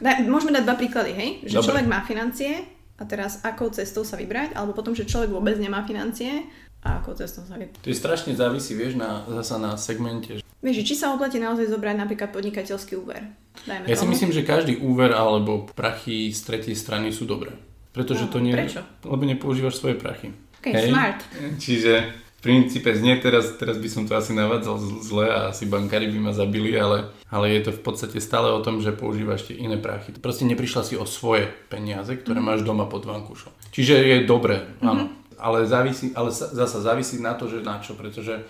[0.34, 1.30] Môžeme dať dva príklady, hej?
[1.46, 1.66] Že Dobre.
[1.70, 2.66] človek má financie
[2.98, 6.50] a teraz akou cestou sa vybrať, alebo potom, že človek vôbec nemá financie
[6.82, 7.86] a akou cestou sa vybrať.
[7.86, 10.42] To je strašne závisí, vieš, na, zasa na segmente.
[10.42, 13.30] Vieš, či sa oplatí naozaj zobrať napríklad podnikateľský úver?
[13.70, 14.02] Dajme ja tomu.
[14.02, 17.54] si myslím, že každý úver alebo prachy z tretej strany sú dobré.
[17.94, 18.54] Pretože no, to nie...
[18.58, 18.82] Prečo?
[19.06, 20.34] Lebo nepoužívaš svoje prachy.
[20.62, 20.90] Okay, Hej?
[20.90, 21.20] smart.
[21.62, 21.94] Čiže
[22.38, 26.30] v princípe znie teraz, teraz by som to asi navádzal zle a asi bankári by
[26.30, 29.82] ma zabili, ale, ale je to v podstate stále o tom, že používaš tie iné
[29.82, 30.14] prachy.
[30.14, 32.62] Proste neprišla si o svoje peniaze, ktoré mm-hmm.
[32.62, 33.50] máš doma pod vankušom.
[33.74, 35.10] Čiže je dobré, áno.
[35.10, 35.42] Mm-hmm.
[35.42, 38.46] Ale, závisí, ale zasa závisí na to, že na čo, pretože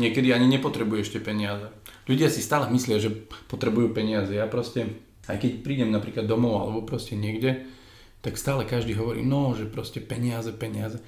[0.00, 1.68] niekedy ani nepotrebuješ tie peniaze.
[2.08, 3.12] Ľudia si stále myslia, že
[3.52, 4.32] potrebujú peniaze.
[4.32, 4.96] Ja proste,
[5.28, 7.68] aj keď prídem napríklad domov alebo proste niekde,
[8.20, 11.04] tak stále každý hovorí, no, že proste peniaze, peniaze.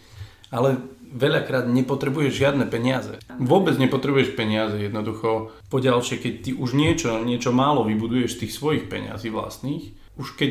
[0.48, 3.16] Ale veľakrát nepotrebuješ žiadne peniaze.
[3.40, 9.32] Vôbec nepotrebuješ peniaze, jednoducho poďalšie, keď ty už niečo, niečo málo vybuduješ tých svojich peniazí
[9.32, 10.50] vlastných, už keď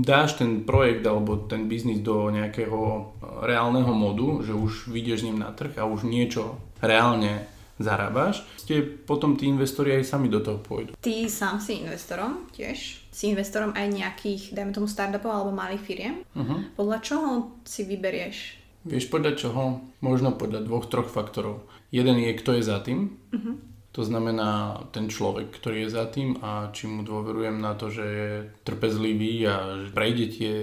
[0.00, 3.00] dáš ten projekt alebo ten biznis do nejakého e,
[3.44, 7.44] reálneho modu, že už vyjdeš s ním na trh a už niečo reálne
[7.76, 10.96] zarábaš, ste potom tí investori aj sami do toho pôjdu.
[11.04, 13.04] Ty sám si investorom tiež?
[13.12, 16.14] Si investorom aj nejakých, dajme tomu startupov alebo malých firiem?
[16.32, 16.64] Uh-huh.
[16.78, 17.28] Podľa čoho
[17.66, 19.80] si vyberieš Vieš podľa čoho?
[20.04, 21.64] Možno podľa dvoch, troch faktorov.
[21.88, 23.16] Jeden je, kto je za tým.
[23.32, 23.56] Uh-huh.
[23.94, 28.04] To znamená ten človek, ktorý je za tým a či mu dôverujem na to, že
[28.04, 28.30] je
[28.66, 30.54] trpezlivý a že prejde tie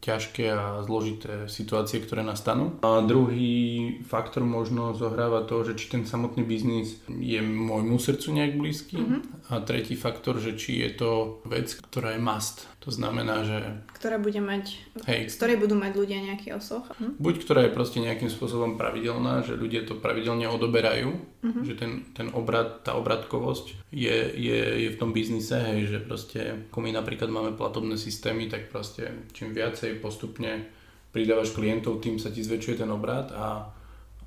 [0.00, 2.80] ťažké a zložité situácie, ktoré nastanú.
[2.80, 8.52] A druhý faktor možno zohráva to, že či ten samotný biznis je môjmu srdcu nejak
[8.56, 8.96] blízky.
[8.96, 9.52] Mm-hmm.
[9.52, 11.10] A tretí faktor, že či je to
[11.44, 12.64] vec, ktorá je must.
[12.80, 13.60] To znamená, že...
[13.92, 14.80] Ktorá bude mať...
[15.04, 15.28] Hej.
[15.28, 16.88] Z ktorej budú mať ľudia nejaký osoch.
[16.96, 17.20] Hm?
[17.20, 21.12] Buď ktorá je proste nejakým spôsobom pravidelná, že ľudia to pravidelne odoberajú,
[21.44, 21.62] mm-hmm.
[21.68, 26.40] že ten, ten obrad, tá obradkovosť je, je, je v tom biznise, hej, že proste,
[26.72, 30.70] ako my napríklad máme platobné systémy, tak proste čím viacej viacej postupne
[31.10, 33.66] pridávaš klientov, tým sa ti zväčšuje ten obrad a,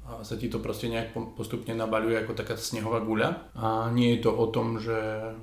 [0.03, 3.55] a sa ti to proste nejak postupne nabaľuje ako taká snehová guľa.
[3.55, 4.91] A nie je to o tom, že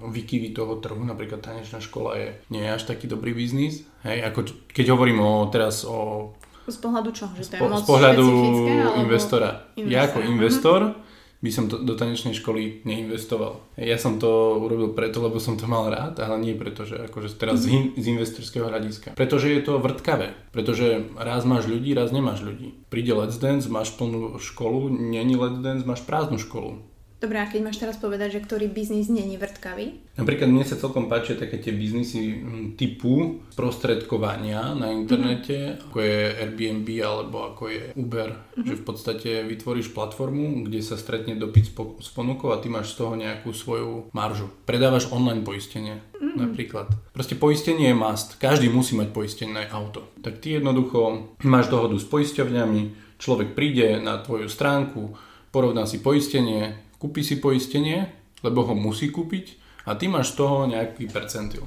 [0.04, 3.88] vykyvy toho trhu, napríklad tanečná škola je, nie je až taký dobrý biznis.
[4.04, 6.30] Hej, ako keď hovorím o, teraz o...
[6.68, 7.32] Z pohľadu čoho?
[7.34, 8.26] Že to je z pohľadu
[9.00, 9.72] investora.
[9.80, 9.88] investora.
[9.88, 11.08] Ja ako investor mm-hmm
[11.40, 13.64] by som to, do tanečnej školy neinvestoval.
[13.80, 17.32] Ja som to urobil preto, lebo som to mal rád, ale nie preto, že akože
[17.40, 19.16] teraz z, z investorského hľadiska.
[19.16, 20.36] Pretože je to vrtkavé.
[20.52, 22.76] Pretože raz máš ľudí, raz nemáš ľudí.
[22.92, 26.89] Príde Let's Dance, máš plnú školu, není Let's Dance, máš prázdnu školu.
[27.20, 30.16] Dobre, a keď máš teraz povedať, že ktorý biznis není vrtkavý?
[30.16, 32.40] Napríklad mne sa celkom páčia také tie biznisy
[32.80, 35.84] typu sprostredkovania na internete, mm-hmm.
[35.84, 38.64] ako je Airbnb alebo ako je Uber, mm-hmm.
[38.64, 43.04] že v podstate vytvoríš platformu, kde sa stretne dopyt s ponukou a ty máš z
[43.04, 44.48] toho nejakú svoju maržu.
[44.64, 46.40] Predávaš online poistenie mm-hmm.
[46.40, 46.88] napríklad.
[47.12, 48.40] Proste poistenie je must.
[48.40, 50.08] Každý musí mať poistené auto.
[50.24, 55.12] Tak ty jednoducho máš dohodu s poisťovňami, človek príde na tvoju stránku,
[55.52, 58.12] porovná si poistenie, kúpi si poistenie,
[58.44, 59.56] lebo ho musí kúpiť
[59.88, 61.64] a ty máš z toho nejaký percentil.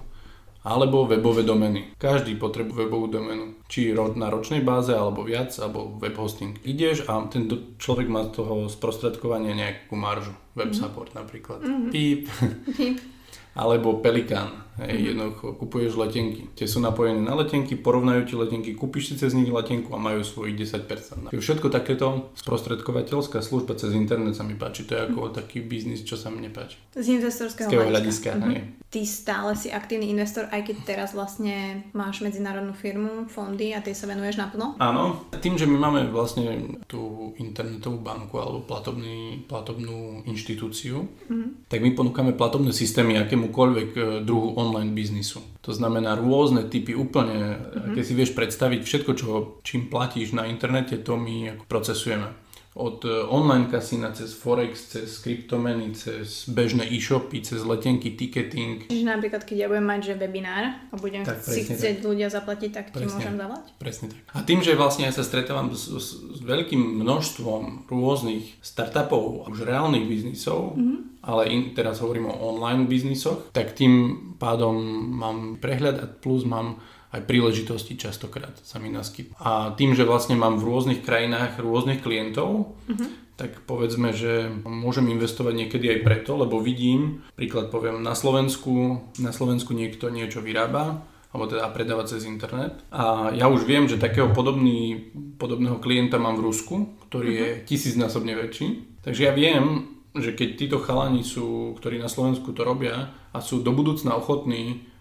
[0.64, 1.92] Alebo webové domeny.
[2.00, 3.60] Každý potrebuje webovú domenu.
[3.68, 6.56] Či na ročnej báze, alebo viac, alebo web hosting.
[6.64, 10.32] Ideš a tento človek má z toho sprostredkovania nejakú maržu.
[10.56, 10.78] Web mhm.
[10.80, 11.60] support napríklad.
[11.60, 11.92] Mm-hmm.
[11.92, 12.32] Píp.
[12.80, 12.96] Píp
[13.54, 14.73] alebo Pelikán.
[14.82, 15.10] Hej, mm-hmm.
[15.14, 16.50] jednoducho kupuješ letenky.
[16.58, 20.26] Tie sú napojené na letenky, porovnajú ti letenky, kúpiš si cez nich letenku a majú
[20.26, 21.30] svojich 10%.
[21.30, 24.90] Všetko takéto sprostredkovateľská služba cez internet sa mi páči.
[24.90, 25.38] To je ako mm-hmm.
[25.38, 26.82] taký biznis, čo sa mne páči.
[26.98, 28.34] Z investorského hľadiska.
[28.34, 28.90] mm-hmm.
[28.90, 33.94] Ty stále si aktívny investor, aj keď teraz vlastne máš medzinárodnú firmu, fondy a ty
[33.94, 34.78] sa venuješ naplno?
[34.78, 35.30] Áno.
[35.38, 41.70] Tým, že my máme vlastne tú internetovú banku alebo platobný, platobnú inštitúciu, mm-hmm.
[41.70, 45.44] tak my ponúkame platobné systémy akémukoľvek e, druhu online biznisu.
[45.68, 47.94] To znamená rôzne typy, úplne, mm-hmm.
[48.00, 49.28] keď si vieš predstaviť všetko, čo,
[49.68, 52.43] čím platíš na internete, to my procesujeme
[52.74, 58.90] od e, online kasína cez Forex, cez kryptomeny, cez bežné e-shopy, cez letenky, ticketing.
[58.90, 62.06] Čiže napríklad, keď ja budem mať že webinár a budem tak, si chcieť tak.
[62.06, 63.66] ľudia zaplatiť, tak presne, ti môžem zavolať?
[63.78, 64.22] Presne tak.
[64.34, 69.70] A tým, že vlastne ja sa stretávam s, s, s veľkým množstvom rôznych startupov, už
[69.70, 71.22] reálnych biznisov, mm-hmm.
[71.22, 74.74] ale in, teraz hovorím o online biznisoch, tak tým pádom
[75.14, 76.82] mám prehľad a plus mám
[77.14, 79.38] aj príležitosti častokrát sa mi naskytnú.
[79.38, 83.08] A tým, že vlastne mám v rôznych krajinách rôznych klientov, uh-huh.
[83.38, 89.30] tak povedzme, že môžem investovať niekedy aj preto, lebo vidím, príklad poviem, na Slovensku, na
[89.30, 92.82] Slovensku niekto niečo vyrába, alebo teda predáva cez internet.
[92.94, 97.42] A ja už viem, že takého podobný, podobného klienta mám v Rusku, ktorý uh-huh.
[97.46, 97.62] je mhm.
[97.70, 98.68] tisícnásobne väčší.
[99.06, 103.66] Takže ja viem, že keď títo chalani sú, ktorí na Slovensku to robia a sú
[103.66, 104.93] do budúcna ochotní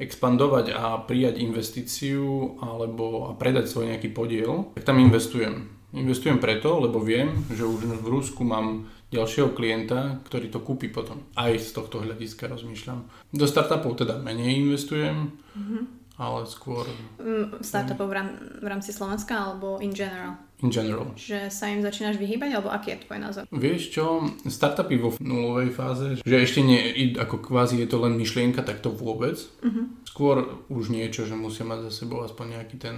[0.00, 5.68] expandovať a prijať investíciu alebo a predať svoj nejaký podiel, tak tam investujem.
[5.92, 11.26] Investujem preto, lebo viem, že už v Rusku mám ďalšieho klienta, ktorý to kúpi potom.
[11.34, 13.10] Aj z tohto hľadiska rozmýšľam.
[13.34, 15.82] Do startupov teda menej investujem, mm-hmm.
[16.16, 16.86] ale skôr...
[17.18, 18.28] Mm, startupov v, rám,
[18.62, 20.38] v rámci Slovenska alebo in general?
[20.60, 21.08] In general.
[21.16, 23.44] Že sa im začínaš vyhýbať, alebo aký je tvoj názor?
[23.50, 24.04] Vieš čo,
[24.46, 28.92] startupy vo nulovej fáze, že ešte nie, ako kvázi je to len myšlienka, tak to
[28.92, 29.40] vôbec.
[29.40, 29.88] Uh-huh.
[30.04, 32.96] Skôr už niečo, že musia mať za sebou aspoň nejaký ten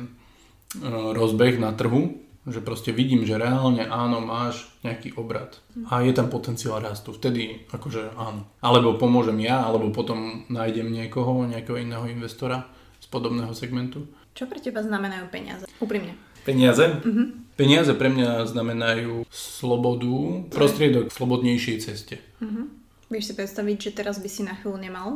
[0.83, 6.11] uh, rozbeh na trhu, že proste vidím, že reálne áno, máš nejaký obrad a je
[6.11, 7.15] tam potenciál rastu.
[7.15, 8.51] Vtedy akože áno.
[8.59, 12.67] Alebo pomôžem ja, alebo potom nájdem niekoho, nejakého iného investora
[12.99, 14.11] z podobného segmentu.
[14.35, 15.71] Čo pre teba znamenajú peniaze?
[15.79, 16.19] Úprimne.
[16.43, 16.99] Peniaze?
[16.99, 17.27] Mm-hmm.
[17.53, 22.17] Peniaze pre mňa znamenajú slobodu, prostriedok k slobodnejšej ceste.
[22.41, 22.67] Mm-hmm.
[23.13, 25.09] Vieš si predstaviť, že teraz by si na chvíľu nemal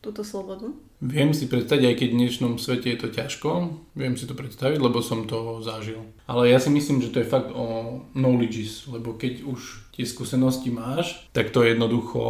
[0.00, 0.72] túto slobodu?
[1.00, 4.78] Viem si predstaviť, aj keď v dnešnom svete je to ťažko, viem si to predstaviť,
[4.80, 6.12] lebo som to zažil.
[6.28, 10.68] Ale ja si myslím, že to je fakt o knowledges, lebo keď už tie skúsenosti
[10.68, 12.20] máš, tak to jednoducho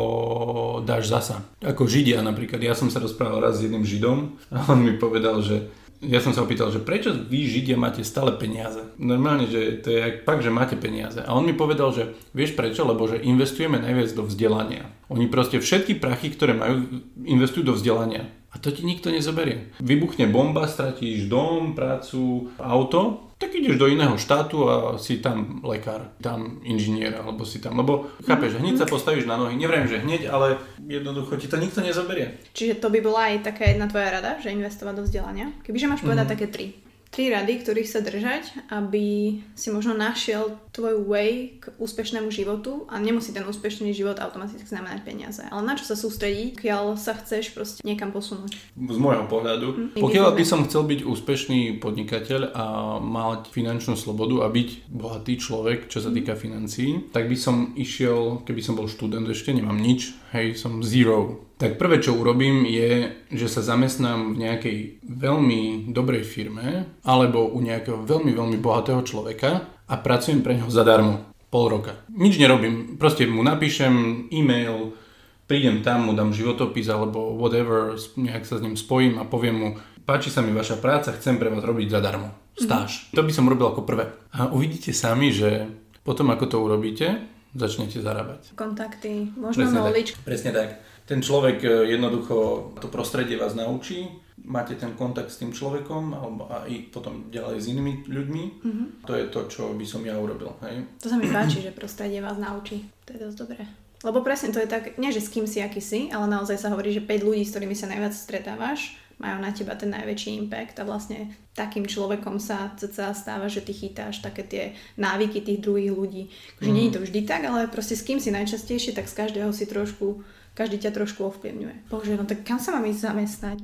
[0.86, 1.42] dáš zasa.
[1.62, 5.42] Ako Židia napríklad, ja som sa rozprával raz s jedným Židom a on mi povedal,
[5.42, 5.70] že
[6.00, 8.80] ja som sa opýtal, že prečo vy Židia máte stále peniaze?
[8.96, 11.20] Normálne, že to je fakt, že máte peniaze.
[11.20, 12.88] A on mi povedal, že vieš prečo?
[12.88, 14.88] Lebo že investujeme najviac do vzdelania.
[15.12, 18.32] Oni proste všetky prachy, ktoré majú, investujú do vzdelania.
[18.50, 19.76] A to ti nikto nezoberie.
[19.78, 26.12] Vybuchne bomba, stratíš dom, prácu, auto tak ideš do iného štátu a si tam lekár,
[26.20, 30.28] tam inžinier alebo si tam, lebo chápeš, hneď sa postavíš na nohy, neviem, že hneď,
[30.28, 32.36] ale jednoducho ti to nikto nezoberie.
[32.52, 35.56] Čiže to by bola aj taká jedna tvoja rada, že investovať do vzdelania?
[35.64, 36.34] Kebyže máš povedať mm-hmm.
[36.36, 42.30] také tri tri rady, ktorých sa držať, aby si možno našiel tvoj way k úspešnému
[42.30, 45.42] životu a nemusí ten úspešný život automaticky znamenať peniaze.
[45.50, 48.54] Ale na čo sa sústrediť, keď sa chceš proste niekam posunúť?
[48.78, 49.66] Z môjho pohľadu.
[49.74, 52.64] Hm, pokiaľ by som chcel byť úspešný podnikateľ a
[53.02, 58.46] mať finančnú slobodu a byť bohatý človek, čo sa týka financií, tak by som išiel,
[58.46, 63.12] keby som bol študent ešte, nemám nič, hej, som zero tak prvé, čo urobím, je,
[63.36, 69.68] že sa zamestnám v nejakej veľmi dobrej firme alebo u nejakého veľmi, veľmi bohatého človeka
[69.84, 71.28] a pracujem pre neho zadarmo.
[71.52, 72.00] pol roka.
[72.08, 74.96] Nič nerobím, proste mu napíšem e-mail,
[75.44, 79.68] prídem tam, mu dám životopis alebo whatever, nejak sa s ním spojím a poviem mu,
[80.08, 82.32] páči sa mi vaša práca, chcem pre vás robiť zadarmo.
[82.56, 82.90] Stáž.
[83.10, 83.16] Mm-hmm.
[83.18, 84.08] To by som robil ako prvé.
[84.32, 85.68] A uvidíte sami, že
[86.06, 87.20] potom ako to urobíte,
[87.52, 88.54] začnete zarábať.
[88.54, 90.10] Kontakty, možno Presne knowledge.
[90.14, 90.22] tak.
[90.22, 90.68] Presne tak.
[91.10, 94.06] Ten človek e, jednoducho, to prostredie vás naučí,
[94.46, 98.44] máte ten kontakt s tým človekom alebo aj potom ďalej s inými ľuďmi.
[98.62, 98.86] Mm-hmm.
[99.10, 100.54] To je to, čo by som ja urobil.
[100.62, 100.86] Hej?
[101.02, 102.86] To sa mi páči, že prostredie vás naučí.
[103.10, 103.66] To je dosť dobré.
[104.06, 106.70] Lebo presne to je tak, nie že s kým si, aký si, ale naozaj sa
[106.70, 110.80] hovorí, že 5 ľudí, s ktorými sa najviac stretávaš, majú na teba ten najväčší impact
[110.80, 114.64] a vlastne takým človekom sa cca stáva, že ty chytáš také tie
[114.96, 116.32] návyky tých druhých ľudí.
[116.56, 116.76] Takže mm.
[116.78, 119.68] nie je to vždy tak, ale proste s kým si najčastejšie, tak z každého si
[119.68, 121.90] trošku každý ťa trošku ovplyvňuje.
[121.90, 123.58] Bože, no tak kam sa mám ísť zamestnať?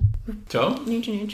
[0.51, 0.83] Čo?
[0.87, 1.31] Nič, nič.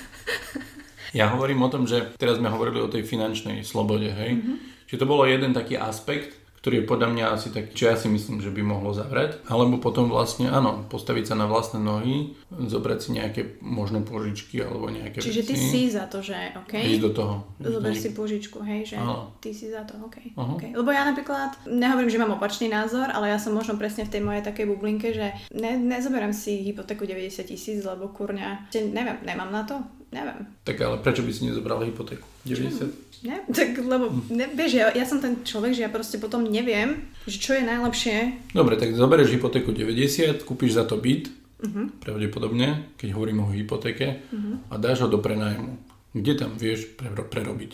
[1.18, 4.40] ja hovorím o tom, že teraz sme hovorili o tej finančnej slobode, hej?
[4.40, 4.56] Mm-hmm.
[4.88, 8.12] Čiže to bolo jeden taký aspekt, ktorý je podľa mňa asi taký, čo ja si
[8.12, 9.40] myslím, že by mohlo zavrieť.
[9.48, 14.92] Alebo potom vlastne, áno, postaviť sa na vlastné nohy, zobrať si nejaké možné požičky alebo
[14.92, 15.48] nejaké Čiže veci.
[15.48, 16.76] ty si za to, že OK.
[16.76, 17.34] Ísť do toho.
[17.56, 19.32] Zober si požičku, hej, že Áno.
[19.40, 20.36] ty si za to, OK.
[20.36, 20.76] Okay.
[20.76, 24.20] Lebo ja napríklad, nehovorím, že mám opačný názor, ale ja som možno presne v tej
[24.20, 29.64] mojej takej bublinke, že ne, nezoberám si hypotéku 90 tisíc, lebo kurňa, neviem, nemám na
[29.64, 30.46] to, neviem.
[30.66, 32.26] Tak ale prečo by si nezobral hypotéku?
[32.46, 33.10] 90?
[33.20, 33.36] Ne?
[33.52, 37.36] Tak lebo, ne, vieš, ja, ja som ten človek, že ja proste potom neviem, že
[37.36, 38.48] čo je najlepšie.
[38.56, 41.28] Dobre, tak zoberieš hypotéku 90, kúpiš za to byt,
[41.60, 41.92] uh-huh.
[42.00, 44.72] pravdepodobne, keď hovorím o hypotéke, uh-huh.
[44.72, 45.76] a dáš ho do prenajmu.
[46.16, 47.72] Kde tam vieš pre, prerobiť?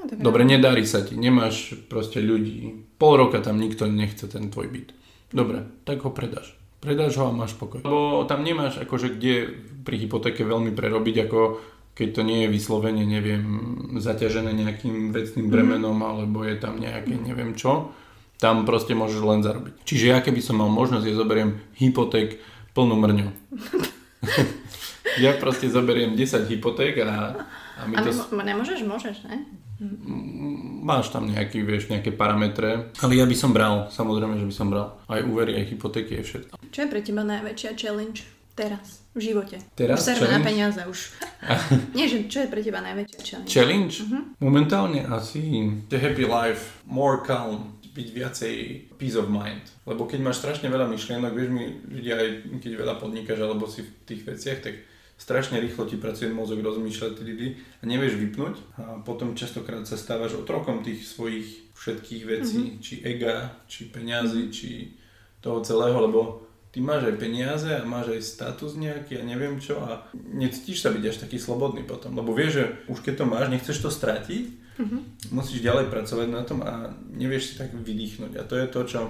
[0.00, 2.88] No, tak Dobre, nedarí sa ti, nemáš proste ľudí.
[2.96, 4.88] Pol roka tam nikto nechce ten tvoj byt.
[5.36, 6.55] Dobre, tak ho predáš.
[6.80, 7.82] Predáš ho a máš pokoj.
[7.82, 11.40] Lebo tam nemáš akože kde pri hypotéke veľmi prerobiť, ako
[11.96, 13.44] keď to nie je vyslovene, neviem,
[13.96, 17.96] zaťažené nejakým vecným bremenom, alebo je tam nejaké neviem čo,
[18.36, 19.80] tam proste môžeš len zarobiť.
[19.88, 22.36] Čiže ja keby som mal možnosť, ja zoberiem hypoték
[22.76, 23.28] plnú mrňu.
[25.18, 27.34] ja proste zoberiem 10 hypoték a,
[27.76, 28.10] a mi A to...
[28.10, 29.46] nemo- nemôžeš, môžeš, ne?
[30.86, 34.72] Máš tam nejaký, vieš, nejaké parametre, ale ja by som bral, samozrejme, že by som
[34.72, 34.96] bral.
[35.04, 36.52] Aj úvery, aj hypotéky, aj všetko.
[36.72, 38.24] Čo je pre teba najväčšia challenge
[38.56, 39.60] teraz, v živote?
[39.76, 41.12] Teraz už serve na peniaze, už.
[41.96, 43.50] Nie, že čo je pre teba najväčšia challenge?
[43.52, 43.94] Challenge?
[44.40, 48.54] Momentálne asi the happy life, more calm, byť viacej
[48.96, 49.64] peace of mind.
[49.84, 52.28] Lebo keď máš strašne veľa myšlienok, vieš mi, ľudia aj
[52.60, 54.74] keď veľa podnikáš alebo si v tých veciach, tak
[55.16, 60.36] strašne rýchlo ti pracuje mozog, rozmýšľa ty, a nevieš vypnúť a potom častokrát sa stávaš
[60.36, 62.82] otrokom tých svojich všetkých vecí, mm-hmm.
[62.84, 64.70] či ega, či peňazí, či
[65.40, 69.80] toho celého, lebo ty máš aj peniaze a máš aj status nejaký a neviem čo
[69.80, 73.46] a necítiš sa byť až taký slobodný potom, lebo vieš, že už keď to máš,
[73.48, 75.00] nechceš to stratiť, mm-hmm.
[75.32, 79.00] musíš ďalej pracovať na tom a nevieš si tak vydýchnuť a to je to, čo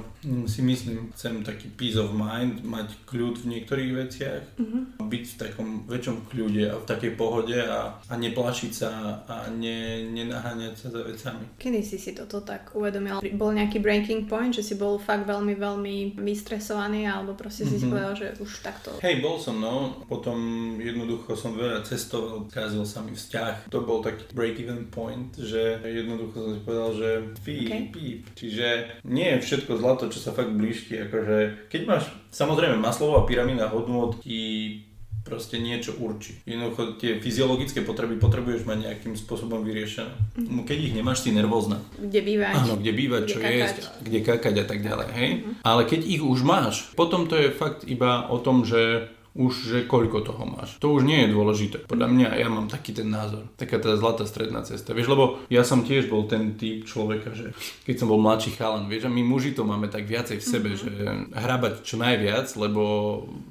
[0.46, 4.82] si myslím, chcem taký peace of mind, mať kľud v niektorých veciach, mm-hmm.
[5.02, 10.06] byť v takom väčšom kľude a v takej pohode a, a neplašiť sa a ne,
[10.10, 11.44] nenaháňať sa za vecami.
[11.58, 13.22] Kedy si si toto tak uvedomil?
[13.36, 17.86] Bol nejaký breaking point, že si bol fakt veľmi, veľmi vystresovaný alebo proste si si
[17.86, 18.94] povedal, že už takto...
[19.00, 20.02] Hej, bol som, no.
[20.06, 20.36] Potom
[20.80, 23.70] jednoducho som veľa cestoval, kázil sa mi vzťah.
[23.70, 27.08] To bol taký break-even point, že jednoducho som si povedal, že
[27.40, 27.82] píp, Okay.
[27.88, 28.20] píp.
[28.32, 28.66] Čiže
[29.02, 30.96] nie je všetko zlato, čo sa fakt blížti.
[30.98, 34.82] Akože, keď máš, samozrejme, maslová pyramída hodnôt ti
[35.22, 36.38] proste niečo určí.
[36.46, 40.14] Jednoducho tie fyziologické potreby potrebuješ mať nejakým spôsobom vyriešené.
[40.38, 40.62] Mhm.
[40.62, 41.82] Keď ich nemáš, si nervózna.
[41.98, 42.54] Kde bývať?
[42.56, 43.58] Áno, kde bývať, Kde čo kakať.
[43.58, 45.30] jesť, kde kakať a tak ďalej, hej?
[45.60, 49.78] Ale keď ich už máš, potom to je fakt iba o tom, že už, že
[49.84, 50.80] koľko toho máš.
[50.80, 51.76] To už nie je dôležité.
[51.84, 53.44] Podľa mňa, ja mám taký ten názor.
[53.60, 54.96] Taká tá zlatá stredná cesta.
[54.96, 57.52] Vieš, lebo ja som tiež bol ten typ človeka, že
[57.84, 60.70] keď som bol mladší chalan, vieš, a my muži to máme tak viacej v sebe,
[60.72, 60.88] že
[61.36, 62.82] hrabať čo najviac, lebo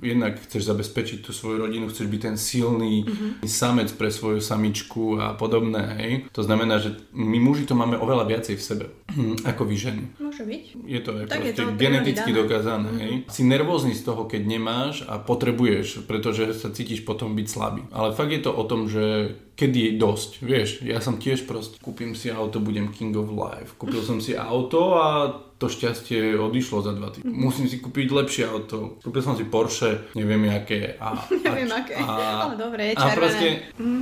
[0.02, 3.06] jednak chceš zabezpečiť tú svoju rodinu, chceš byť ten silný
[3.45, 6.12] samec pre svoju samičku a podobné, hej.
[6.34, 8.86] To znamená, že my muži to máme oveľa viacej v sebe,
[9.54, 10.04] ako vy ženy.
[10.17, 10.63] Môže byť.
[10.82, 12.39] Je to aj Tak je proste to od geneticky dané.
[12.41, 12.89] dokázané.
[12.98, 13.13] Hej?
[13.30, 15.74] Si nervózny z toho, keď nemáš a potrebuješ,
[16.05, 17.81] pretože sa cítiš potom byť slabý.
[17.91, 20.29] Ale fakt je to o tom, že kedy je dosť.
[20.43, 23.73] Vieš, ja som tiež proste, kúpim si auto, budem king of life.
[23.79, 27.31] Kúpil som si auto a to šťastie odišlo za dva týždne.
[27.31, 28.99] Musím si kúpiť lepšie auto.
[28.99, 30.99] Kúpil som si Porsche, neviem aké.
[30.99, 31.15] A,
[31.47, 33.15] Neviem a, aké, A, ale dobre, je A červené.
[33.15, 33.47] proste,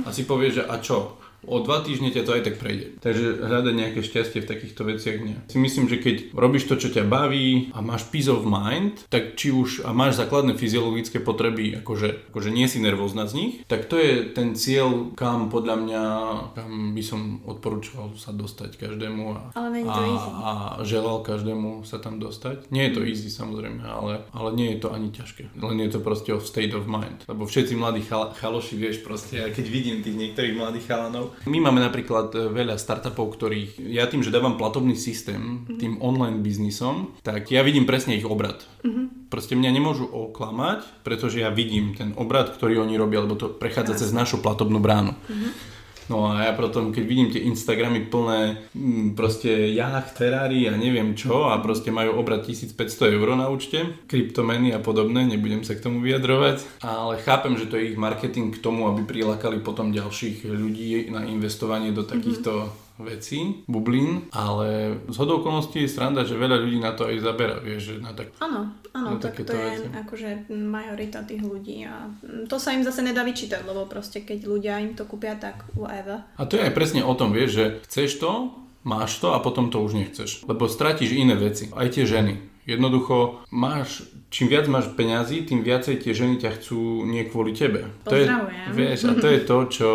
[0.02, 0.98] a si povieš, že a čo?
[1.46, 2.98] O dva týždne ťa to aj tak prejde.
[3.00, 5.36] Takže hľadať nejaké šťastie v takýchto veciach nie.
[5.48, 9.36] Si myslím, že keď robíš to, čo ťa baví a máš peace of mind, tak
[9.36, 13.86] či už a máš základné fyziologické potreby, akože, akože nie si nervózna z nich, tak
[13.86, 16.02] to je ten cieľ, kam podľa mňa,
[16.56, 20.52] kam by som odporúčal sa dostať každému a, ale a, a
[20.86, 22.70] želal každému sa tam dostať.
[22.70, 25.58] Nie je to easy samozrejme, ale, ale nie je to ani ťažké.
[25.58, 27.26] Len je to proste o state of mind.
[27.28, 31.33] Lebo všetci mladí chal, chaloši, vieš proste, ja keď vidím tých niektorých mladých chalanov.
[31.44, 35.78] My máme napríklad e, veľa startupov, ktorých ja tým, že dávam platobný systém mm-hmm.
[35.78, 38.64] tým online biznisom, tak ja vidím presne ich obrad.
[38.86, 39.28] Mm-hmm.
[39.28, 44.06] Proste mňa nemôžu oklamať, pretože ja vidím ten obrad, ktorý oni robia, lebo to prechádza
[44.06, 45.12] cez našu platobnú bránu.
[45.14, 45.73] Mm-hmm.
[46.12, 51.16] No a ja potom, keď vidím tie Instagramy plné mm, proste jacht, Ferrari a neviem
[51.16, 55.84] čo a proste majú obrad 1500 eur na účte, kryptomeny a podobné, nebudem sa k
[55.84, 60.44] tomu vyjadrovať, ale chápem, že to je ich marketing k tomu, aby prilákali potom ďalších
[60.44, 66.38] ľudí na investovanie do takýchto mm-hmm vecí, bublín, ale z hodou okolností je sranda, že
[66.38, 68.30] veľa ľudí na to aj zabera, vieš, že na tak...
[68.38, 69.90] Áno, áno, tak to je veci.
[69.90, 72.06] akože majorita tých ľudí a
[72.46, 76.22] to sa im zase nedá vyčítať, lebo proste keď ľudia im to kúpia, tak whatever.
[76.38, 78.54] A to je aj presne o tom, vieš, že chceš to,
[78.86, 82.54] máš to a potom to už nechceš, lebo stratíš iné veci, aj tie ženy.
[82.64, 87.92] Jednoducho máš, čím viac máš peňazí, tým viacej tie ženy ťa chcú nie kvôli tebe.
[88.08, 88.24] To je,
[88.72, 89.90] vieš, a to je to, čo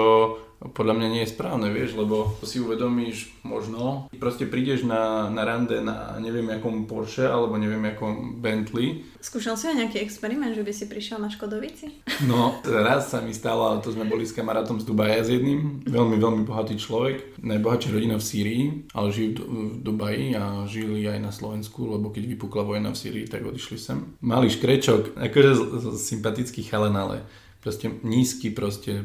[0.60, 5.80] podľa mňa nie je správne, vieš, lebo si uvedomíš možno, proste prídeš na, na rande
[5.80, 9.08] na neviem akom Porsche alebo neviem akom Bentley.
[9.24, 12.04] Skúšal si aj nejaký experiment, že by si prišiel na Škodovici?
[12.28, 15.88] No, raz sa mi stalo, ale to sme boli s kamarátom z Dubaja s jedným,
[15.88, 21.20] veľmi, veľmi bohatý človek, najbohatšia rodina v Sýrii, ale žijú v Dubaji a žili aj
[21.24, 24.16] na Slovensku, lebo keď vypukla vojna v Sýrii, tak odišli sem.
[24.20, 25.52] Malý škrečok, akože
[25.96, 27.24] sympatický chalen, ale
[27.60, 29.04] proste nízky, proste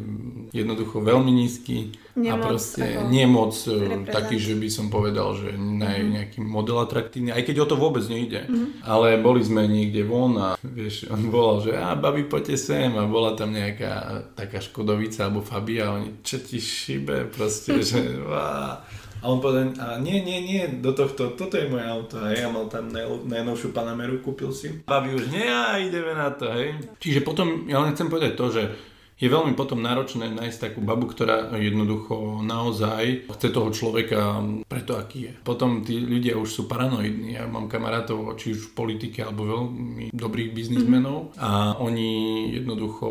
[0.55, 5.59] jednoducho veľmi nízky nie a proste nie moc e, taký, že by som povedal, že
[5.59, 6.11] ne, mm-hmm.
[6.15, 8.47] nejaký model atraktívny, aj keď o to vôbec nejde.
[8.47, 8.87] Mm-hmm.
[8.87, 13.11] Ale boli sme niekde von a vieš, on volal, že a babi poďte sem a
[13.11, 18.87] bola tam nejaká taká Škodovica alebo Fabia a oni, čo ti šibe, proste, že vá.
[19.25, 22.21] A on povedal, a nie, nie, nie, do tohto, toto je moje auto.
[22.21, 24.85] A ja mal tam naj, najnovšiu Panameru, kúpil si.
[24.85, 26.77] Babi už nie, a ideme na to, hej.
[27.01, 28.63] Čiže potom, ja len chcem povedať to, že
[29.15, 35.31] je veľmi potom náročné nájsť takú babu, ktorá jednoducho naozaj chce toho človeka preto, aký
[35.31, 35.33] je.
[35.47, 37.39] Potom tí ľudia už sú paranoidní.
[37.39, 41.41] Ja mám kamarátov, či už v politike, alebo veľmi dobrých biznismenov mm-hmm.
[41.41, 42.11] a oni
[42.59, 43.07] jednoducho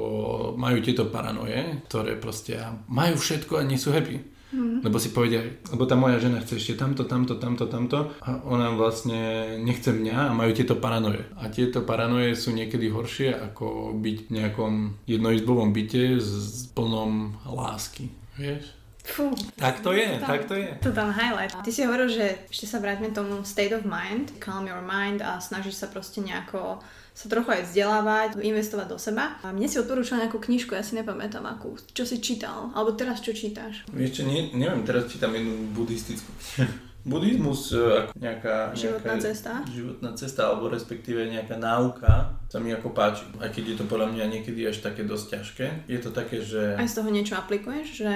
[0.59, 2.59] majú tieto paranoje, ktoré proste
[2.91, 4.32] majú všetko a nie sú happy.
[4.53, 4.85] Mm.
[4.85, 5.41] Lebo si povedia,
[5.73, 10.29] lebo tá moja žena chce ešte tamto, tamto, tamto, tamto a ona vlastne nechce mňa
[10.29, 11.25] a majú tieto paranoje.
[11.41, 14.73] A tieto paranoje sú niekedy horšie ako byť v nejakom
[15.09, 18.13] jednoizbovom byte s plnom lásky.
[18.37, 18.83] Vieš?
[19.03, 19.35] Fú.
[19.59, 20.69] Tak to je, to tam, tak to je.
[20.79, 21.51] To tam highlight.
[21.51, 25.43] Ty si hovoril, že ešte sa vráťme tomu state of mind, calm your mind a
[25.43, 26.79] snažíš sa proste nejako
[27.13, 29.37] sa trochu aj vzdelávať, investovať do seba.
[29.45, 31.77] A mne si odporúčal nejakú knižku, ja si nepamätám akú.
[31.93, 32.73] Čo si čítal?
[32.73, 33.85] Alebo teraz čo čítaš?
[33.89, 36.29] Čo, nie, neviem, teraz čítam jednu buddhistickú
[37.03, 39.51] Buddhizmus, e, ako nejaká, životná nejaká cesta.
[39.67, 43.27] životná cesta, alebo respektíve nejaká náuka sa mi ako páči.
[43.43, 45.65] Aj keď je to podľa mňa niekedy až také dosť ťažké.
[45.91, 46.79] Je to také, že...
[46.79, 47.87] Aj z toho niečo aplikuješ?
[47.91, 48.11] Že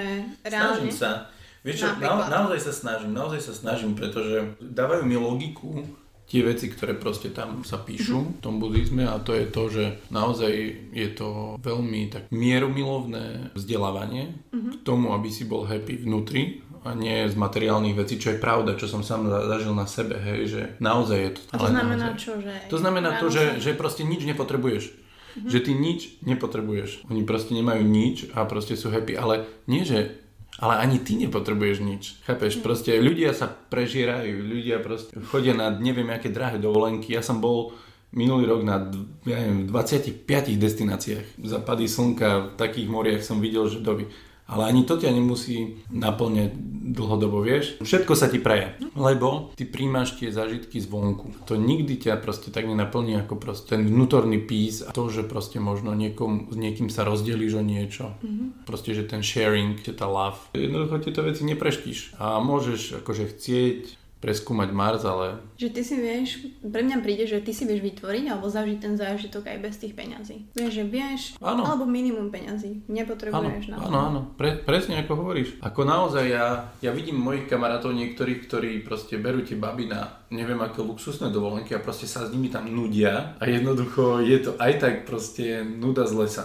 [0.48, 0.88] reálne?
[0.88, 1.28] Snažím sa.
[1.60, 5.84] Vieš čo, na, naozaj sa snažím, naozaj sa snažím, pretože dávajú mi logiku
[6.28, 8.36] tie veci, ktoré proste tam sa píšu mm-hmm.
[8.38, 10.52] v tom buddhizme a to je to, že naozaj
[10.92, 14.72] je to veľmi tak mierumilovné vzdelávanie mm-hmm.
[14.72, 18.78] k tomu, aby si bol happy vnútri a nie z materiálnych vecí, čo je pravda,
[18.78, 21.40] čo som sám zažil na sebe, hej, že naozaj je to.
[21.50, 22.22] A to znamená naozaj.
[22.22, 22.32] čo?
[22.38, 24.84] Že to znamená to, že, že proste nič nepotrebuješ.
[24.88, 25.50] Mm-hmm.
[25.50, 26.90] Že ty nič nepotrebuješ.
[27.08, 30.27] Oni proste nemajú nič a proste sú happy, ale nie, že
[30.58, 32.02] ale ani ty nepotrebuješ nič.
[32.26, 32.58] Chápeš?
[32.58, 37.14] Proste ľudia sa prežierajú, ľudia proste chodia na neviem aké drahé dovolenky.
[37.14, 37.78] Ja som bol
[38.10, 38.90] minulý rok na
[39.22, 40.26] ja neviem, 25
[40.58, 41.38] destináciách.
[41.46, 44.10] Zapady slnka v takých moriach som videl, že doby.
[44.48, 46.56] Ale ani to ťa nemusí naplňať
[46.88, 47.76] dlhodobo, vieš.
[47.84, 51.36] Všetko sa ti praje, lebo ty príjmaš tie zážitky zvonku.
[51.44, 55.60] To nikdy ťa proste tak nenaplní ako proste ten vnútorný pís a to, že proste
[55.60, 58.16] možno niekom, s niekým sa rozdelíš o niečo.
[58.24, 58.64] Mm-hmm.
[58.64, 60.40] Proste, že ten sharing, že tá love.
[60.56, 65.38] Jednoducho tieto veci nepreštíš a môžeš akože chcieť preskúmať Mars, ale...
[65.54, 66.28] Že ty si vieš,
[66.58, 69.94] pre mňa príde, že ty si vieš vytvoriť alebo zažiť ten zážitok aj bez tých
[69.94, 70.50] peňazí.
[70.58, 71.62] Vieš, že vieš, ano.
[71.62, 72.82] alebo minimum peňazí.
[72.90, 75.62] Nepotrebuješ na Áno, áno, Pre, presne ako hovoríš.
[75.62, 76.46] Ako naozaj ja,
[76.82, 81.72] ja vidím mojich kamarátov niektorých, ktorí proste berú tie baby na neviem aké luxusné dovolenky
[81.72, 86.04] a proste sa s nimi tam nudia a jednoducho je to aj tak proste nuda
[86.04, 86.44] z lesa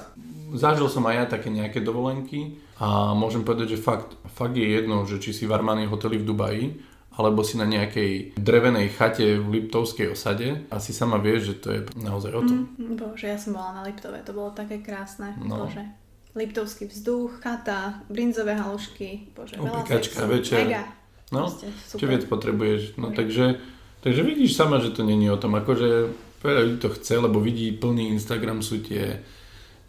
[0.53, 5.03] zažil som aj ja také nejaké dovolenky a môžem povedať, že fakt, fakt je jedno,
[5.09, 6.65] že či si v Armani hoteli v Dubaji,
[7.13, 11.67] alebo si na nejakej drevenej chate v Liptovskej osade a si sama vieš, že to
[11.69, 12.53] je naozaj o to.
[12.53, 15.37] Mm, bože, ja som bola na Liptove, to bolo také krásne.
[15.37, 15.69] No.
[15.69, 15.85] Bože.
[16.33, 20.65] Liptovský vzduch, chata, brinzové halušky, bože, veľa sexu, večer.
[20.65, 20.83] Mega.
[21.29, 22.97] No, Proste, čo viac potrebuješ.
[22.97, 23.57] No, takže,
[24.01, 27.73] takže vidíš sama, že to není o tom, akože veľa ľudí to chce, lebo vidí
[27.73, 29.21] plný Instagram sú tie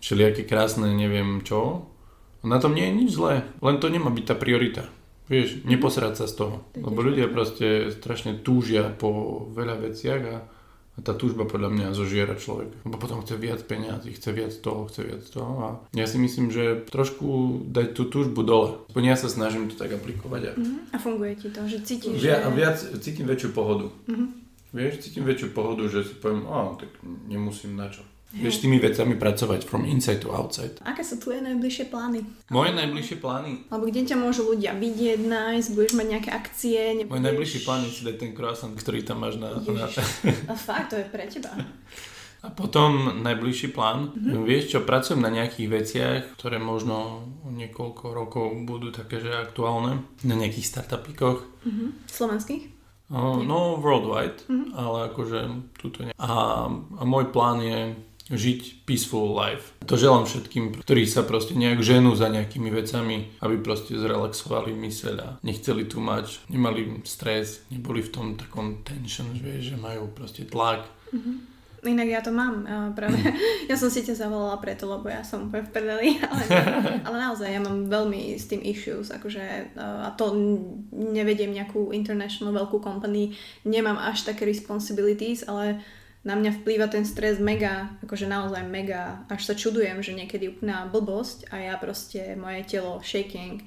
[0.05, 1.89] všelijaké krásne neviem čo.
[2.45, 4.85] Na tom nie je nič zlé, len to nemá byť tá priorita.
[5.25, 6.57] Vieš, neposrať sa z toho.
[6.77, 10.37] Lebo ľudia proste strašne túžia po veľa veciach a,
[10.95, 12.77] a tá túžba podľa mňa zožiera človeka.
[12.85, 15.53] Lebo potom chce viac peniazy, chce viac toho, chce viac toho.
[15.65, 18.85] A ja si myslím, že trošku dať tú túžbu dole.
[18.93, 20.43] Aspoň ja sa snažím to tak aplikovať.
[20.45, 20.93] A, uh-huh.
[20.93, 22.45] a funguje ti to, že cítiš, Via, že...
[22.45, 23.89] A viac cítim väčšiu pohodu.
[24.05, 24.29] Uh-huh.
[24.77, 26.91] Vieš, cítim väčšiu pohodu, že si poviem, a tak
[27.33, 28.05] nemusím na čo.
[28.35, 30.75] Vieš tými vecami pracovať from inside to outside.
[30.83, 32.27] Aké sú tvoje najbližšie plány?
[32.51, 33.71] Moje najbližšie plány?
[33.71, 36.79] Alebo kde ťa môžu ľudia vidieť, nájsť, budeš mať nejaké akcie?
[36.99, 37.15] Nebudeš...
[37.15, 39.55] Môj najbližší plán je si dať ten croissant, ktorý tam máš na...
[39.55, 39.87] na...
[40.51, 41.55] A fakt, to je pre teba.
[42.45, 44.13] A potom najbližší plán.
[44.13, 44.45] Mm-hmm.
[44.45, 50.05] Vieš čo, pracujem na nejakých veciach, ktoré možno niekoľko rokov budú také, že aktuálne.
[50.29, 51.41] Na nejakých startupíkoch.
[51.65, 51.89] Mm-hmm.
[52.05, 52.65] Slovenských?
[53.13, 54.77] Oh, no, worldwide, mm-hmm.
[54.77, 55.41] ale akože
[55.77, 56.13] tuto nie.
[56.21, 57.97] A, a môj plán je
[58.33, 59.77] žiť peaceful life.
[59.85, 65.15] To želám všetkým, ktorí sa proste nejak ženú za nejakými vecami, aby proste zrelaxovali myseľ
[65.21, 70.09] a nechceli tu mať, nemali stres, neboli v tom takom tension, že, vieš, že majú
[70.09, 70.89] proste tlak.
[71.13, 71.53] Mm-hmm.
[71.85, 72.65] Inak ja to mám,
[72.97, 73.21] práve.
[73.71, 76.43] Ja som si ťa zavolala preto, lebo ja som úplne v prdeli, ale,
[77.05, 80.33] ale naozaj ja mám veľmi s tým issues, akože a to
[80.93, 83.37] nevediem nejakú international veľkú company,
[83.69, 85.85] nemám až také responsibilities, ale
[86.25, 90.89] na mňa vplýva ten stres mega, akože naozaj mega, až sa čudujem, že niekedy úplná
[90.89, 93.61] blbosť a ja proste, moje telo shaking,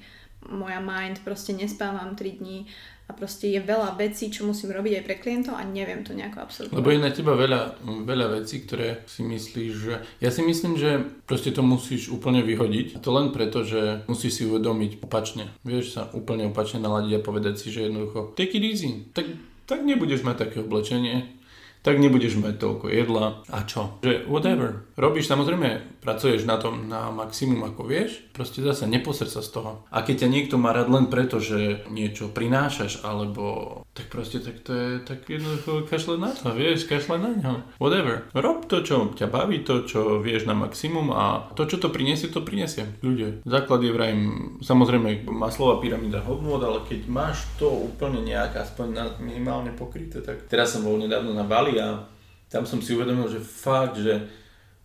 [0.50, 2.66] moja mind, proste nespávam 3 dní
[3.08, 6.44] a proste je veľa vecí, čo musím robiť aj pre klientov a neviem to nejako
[6.44, 6.76] absolútne.
[6.76, 9.94] Lebo je na teba veľa, veľa vecí, ktoré si myslíš, že...
[10.20, 13.00] Ja si myslím, že proste to musíš úplne vyhodiť.
[13.00, 15.48] A to len preto, že musíš si uvedomiť opačne.
[15.64, 19.08] Vieš sa úplne opačne naladiť a povedať si, že jednoducho take it easy.
[19.16, 19.24] Tak,
[19.64, 21.37] tak nebudeš mať také oblečenie,
[21.82, 24.02] tak nebudeš mať toľko jedla a čo?
[24.02, 24.88] Že whatever.
[24.98, 29.86] Robíš samozrejme, pracuješ na tom na maximum ako vieš, proste zase neposr sa z toho.
[29.88, 34.62] A keď ťa niekto má rád len preto, že niečo prinášaš, alebo tak proste tak
[34.62, 37.66] to je tak jednoducho kašle na to, vieš, kašle na ňo.
[37.82, 38.30] Whatever.
[38.30, 42.30] Rob to, čo ťa baví, to, čo vieš na maximum a to, čo to prinesie,
[42.30, 42.86] to prinesie.
[43.02, 43.42] Ľudia.
[43.42, 44.22] Základ je vrajím,
[44.62, 50.46] samozrejme, má slova pyramída hodnot, ale keď máš to úplne nejak, aspoň minimálne pokryté, tak
[50.46, 52.06] teraz som bol nedávno na Bali a
[52.46, 54.30] tam som si uvedomil, že fakt, že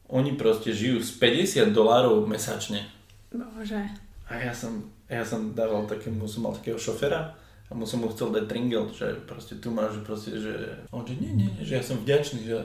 [0.10, 2.90] oni proste žijú z 50 dolárov mesačne.
[3.30, 3.78] Bože.
[4.26, 8.12] A ja som, ja som dával takému, som mal takého šofera a mu som mu
[8.12, 11.80] chcel dať tringel, že proste tu máš, proste, že on, že nie, nie, nie, že
[11.80, 12.60] ja som vďačný, že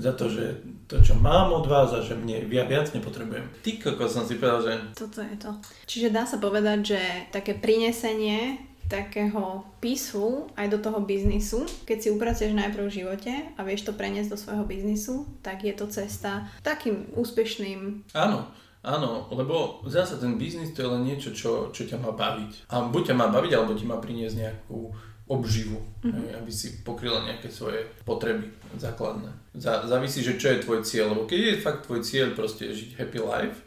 [0.00, 3.44] za to, že to, čo mám od vás a že mne ja viac nepotrebujem.
[3.60, 4.72] Ty koko som si povedal, že...
[4.96, 5.50] Toto je to.
[5.84, 7.00] Čiže dá sa povedať, že
[7.34, 11.62] také prinesenie takého peaceful aj do toho biznisu.
[11.86, 15.70] Keď si upracuješ najprv v živote a vieš to preniesť do svojho biznisu, tak je
[15.70, 18.02] to cesta takým úspešným.
[18.18, 22.72] Áno, Áno, lebo zase ten biznis to je len niečo, čo, čo ťa má baviť.
[22.72, 24.88] A buď ťa má baviť, alebo ti má priniesť nejakú
[25.30, 26.42] obživu, mm-hmm.
[26.42, 28.50] aby si pokryla nejaké svoje potreby
[28.80, 29.30] základné.
[29.54, 32.98] Zá, závisí, že čo je tvoj cieľ, lebo keď je fakt tvoj cieľ proste žiť
[32.98, 33.62] happy life,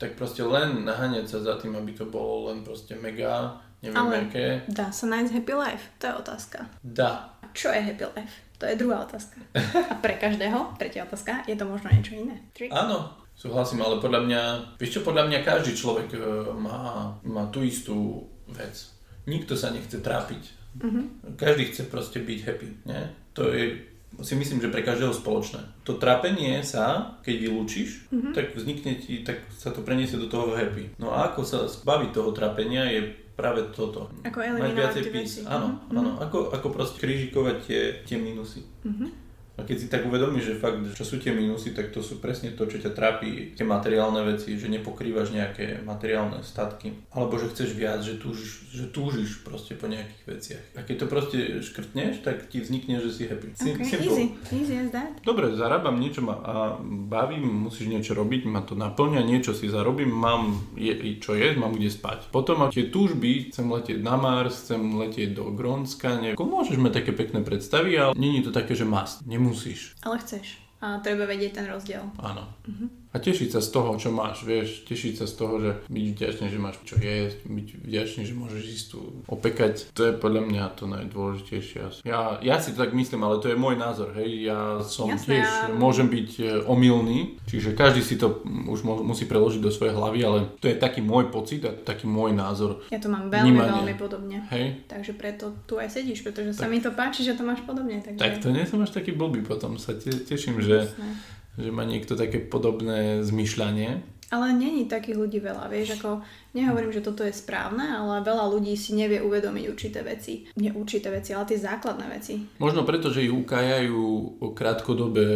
[0.00, 4.14] tak proste len naháňať sa za tým, aby to bolo len proste mega neviem Ale
[4.28, 4.46] aké.
[4.66, 5.84] dá sa nájsť happy life?
[6.00, 6.58] To je otázka.
[6.82, 7.38] Dá.
[7.52, 8.36] Čo je happy life?
[8.56, 9.36] To je druhá otázka.
[9.92, 12.40] A pre každého, tretia otázka, je to možno niečo iné.
[12.56, 12.72] Trick?
[12.72, 14.42] Áno, súhlasím, ale podľa mňa,
[14.80, 16.18] vieš čo, podľa mňa každý človek e,
[16.56, 18.90] má, má tú istú vec.
[19.28, 20.42] Nikto sa nechce trápiť.
[20.76, 21.04] Uh-huh.
[21.36, 23.02] Každý chce proste byť happy, nie?
[23.36, 25.60] To je si myslím, že pre každého spoločné.
[25.84, 28.32] To trápenie sa, keď vylúčiš, uh-huh.
[28.32, 30.96] tak vznikne ti, tak sa to preniesie do toho happy.
[30.96, 34.08] No a ako sa zbaviť toho trápenia je práve toto.
[34.24, 35.40] Ako eliminovať tie veci.
[35.44, 35.98] Áno, mm-hmm.
[36.00, 36.10] áno.
[36.24, 38.64] Ako, ako proste križikovať tie, tie minusy.
[38.64, 39.08] Mm-hmm.
[39.56, 42.52] A keď si tak uvedomíš, že fakt, čo sú tie minusy, tak to sú presne
[42.52, 47.72] to, čo ťa trápi, tie materiálne veci, že nepokrývaš nejaké materiálne statky, alebo že chceš
[47.72, 50.64] viac, že túžiš, že túžiš proste po nejakých veciach.
[50.76, 53.56] A keď to proste škrtneš, tak ti vznikne, že si happy.
[53.56, 55.16] Okay, easy, easy as that.
[55.24, 56.54] Dobre, zarábam niečo ma a
[56.84, 61.72] bavím, musíš niečo robiť, ma to naplňa, niečo si zarobím, mám je, čo je, mám
[61.72, 62.28] kde spať.
[62.28, 66.92] Potom ak tie túžby, chcem letieť na Mars, chcem letieť do Grónska, neviem, môžeš mať
[67.02, 69.20] také pekné predstavy, ale není to také, že must.
[69.46, 69.94] Nemusíš.
[70.02, 70.58] Ale chceš.
[70.82, 72.04] A treba vedieť ten rozdiel.
[72.20, 72.52] Áno.
[72.68, 72.88] Uh-huh.
[73.16, 76.46] A tešiť sa z toho, čo máš, vieš, tešiť sa z toho, že byť vďačný,
[76.52, 80.64] že máš čo jesť, byť vďačný, že môžeš ísť tu opekať, to je podľa mňa
[80.76, 82.04] to najdôležitejšie.
[82.04, 85.40] Ja, ja si to tak myslím, ale to je môj názor, hej, ja som Jasné,
[85.40, 89.96] tiež, ja- môžem byť e, omylný, čiže každý si to už musí preložiť do svojej
[89.96, 93.56] hlavy, ale to je taký môj pocit a taký môj názor, Ja to mám veľmi,
[93.56, 93.80] Vnímanie.
[93.80, 94.44] veľmi podobne.
[94.52, 94.84] hej.
[94.84, 97.96] Takže preto tu aj sedíš, pretože sa mi to páči, že to máš podobne.
[98.04, 98.20] Takže...
[98.20, 101.35] Tak to nie som až taký blbý potom, sa te, teším, že, Jasné.
[101.56, 104.16] Že má niekto také podobné zmyšľanie.
[104.26, 106.18] Ale není takých ľudí veľa, vieš, ako
[106.50, 110.50] nehovorím, že toto je správne, ale veľa ľudí si nevie uvedomiť určité veci.
[110.58, 112.42] Nie určité veci, ale tie základné veci.
[112.58, 114.02] Možno preto, že ich ukájajú
[114.42, 115.30] o krátkodobé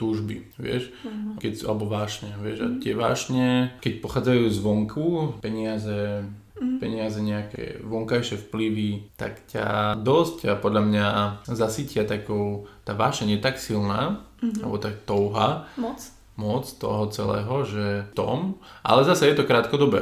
[0.00, 0.88] túžby, vieš,
[1.36, 5.04] keď, alebo vášne, vieš, a tie vášne, keď pochádzajú zvonku,
[5.44, 6.24] peniaze,
[6.80, 11.06] peniaze, nejaké vonkajšie vplyvy, tak ťa dosť a podľa mňa
[11.44, 16.00] zasytia takou, tá vášeň je tak silná, alebo tak touha, Moc.
[16.36, 20.00] moc toho celého, že tom, ale zase je to krátkodobé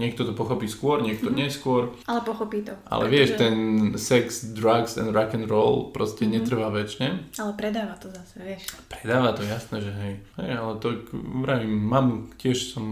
[0.00, 2.72] niekto to pochopí skôr, niekto neskôr, Ale pochopí to.
[2.88, 3.56] ale pretože- vieš, ten
[4.00, 4.24] sex,
[4.56, 7.36] drugs and rock and roll proste netrvá väčšine.
[7.36, 8.72] Ale predáva to zase, vieš.
[8.88, 10.14] Predáva to, jasné, že hej.
[10.40, 11.04] hej ale to,
[11.44, 12.84] vravím, mám, tiež som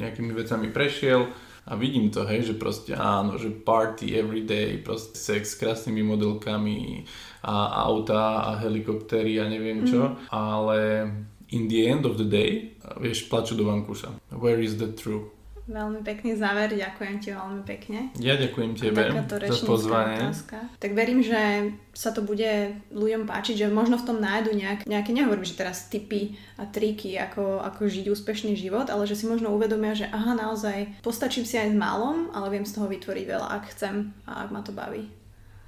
[0.00, 1.28] nejakými vecami prešiel
[1.68, 6.00] a vidím to, hej, že proste áno, že party every day, proste sex s krásnymi
[6.00, 7.04] modelkami
[7.42, 11.08] a auta a helikoptery a neviem čo, ale
[11.50, 14.12] in the end of the day, vieš, plaču do vankúša.
[14.34, 15.32] Where is the true?
[15.68, 18.08] Veľmi pekný záver, ďakujem ti veľmi pekne.
[18.16, 19.12] Ja ďakujem tebe
[19.52, 20.16] za pozvanie.
[20.16, 20.64] otázka.
[20.80, 25.12] Tak verím, že sa to bude ľuďom páčiť, že možno v tom nájdu nejak, nejaké,
[25.12, 29.52] nehovorím, že teraz tipy a triky, ako, ako žiť úspešný život, ale že si možno
[29.52, 33.52] uvedomia, že aha, naozaj postačím si aj s málom, ale viem z toho vytvoriť veľa,
[33.60, 35.04] ak chcem a ak ma to baví.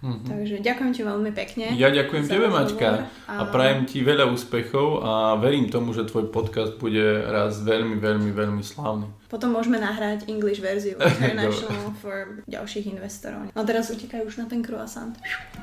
[0.00, 0.24] Mhm.
[0.32, 1.66] Takže ďakujem ti veľmi pekne.
[1.76, 2.88] Ja ďakujem tebe, rozhovor Maťka,
[3.28, 8.32] a prajem ti veľa úspechov a verím tomu, že tvoj podcast bude raz veľmi, veľmi,
[8.32, 9.04] veľmi slávny.
[9.28, 13.52] Potom môžeme nahrať English verziu International for ďalších investorov.
[13.52, 15.12] No teraz utekajú už na ten croissant.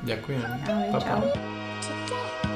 [0.06, 0.40] Ďakujem.
[0.40, 2.47] Ahoj, Pa, pa.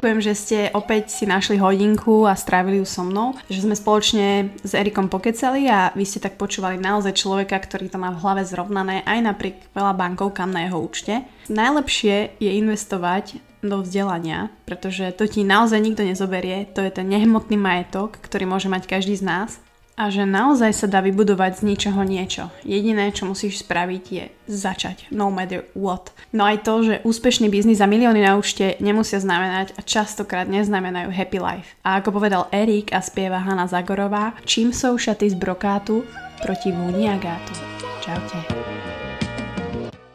[0.00, 4.48] Ďakujem, že ste opäť si našli hodinku a strávili ju so mnou, že sme spoločne
[4.64, 8.40] s Erikom pokecali a vy ste tak počúvali naozaj človeka, ktorý to má v hlave
[8.48, 11.28] zrovnané aj napriek veľa bankovkám na jeho účte.
[11.52, 17.60] Najlepšie je investovať do vzdelania, pretože to ti naozaj nikto nezoberie, to je ten nehmotný
[17.60, 19.60] majetok, ktorý môže mať každý z nás
[19.98, 22.48] a že naozaj sa dá vybudovať z ničoho niečo.
[22.64, 26.14] Jediné, čo musíš spraviť, je začať, no matter what.
[26.30, 31.10] No aj to, že úspešný biznis a milióny na účte nemusia znamenať a častokrát neznamenajú
[31.10, 31.74] happy life.
[31.82, 36.06] A ako povedal Erik a spieva Hanna Zagorová, čím sú šaty z brokátu
[36.40, 37.52] proti vúni agátu.
[38.00, 38.69] Čaute.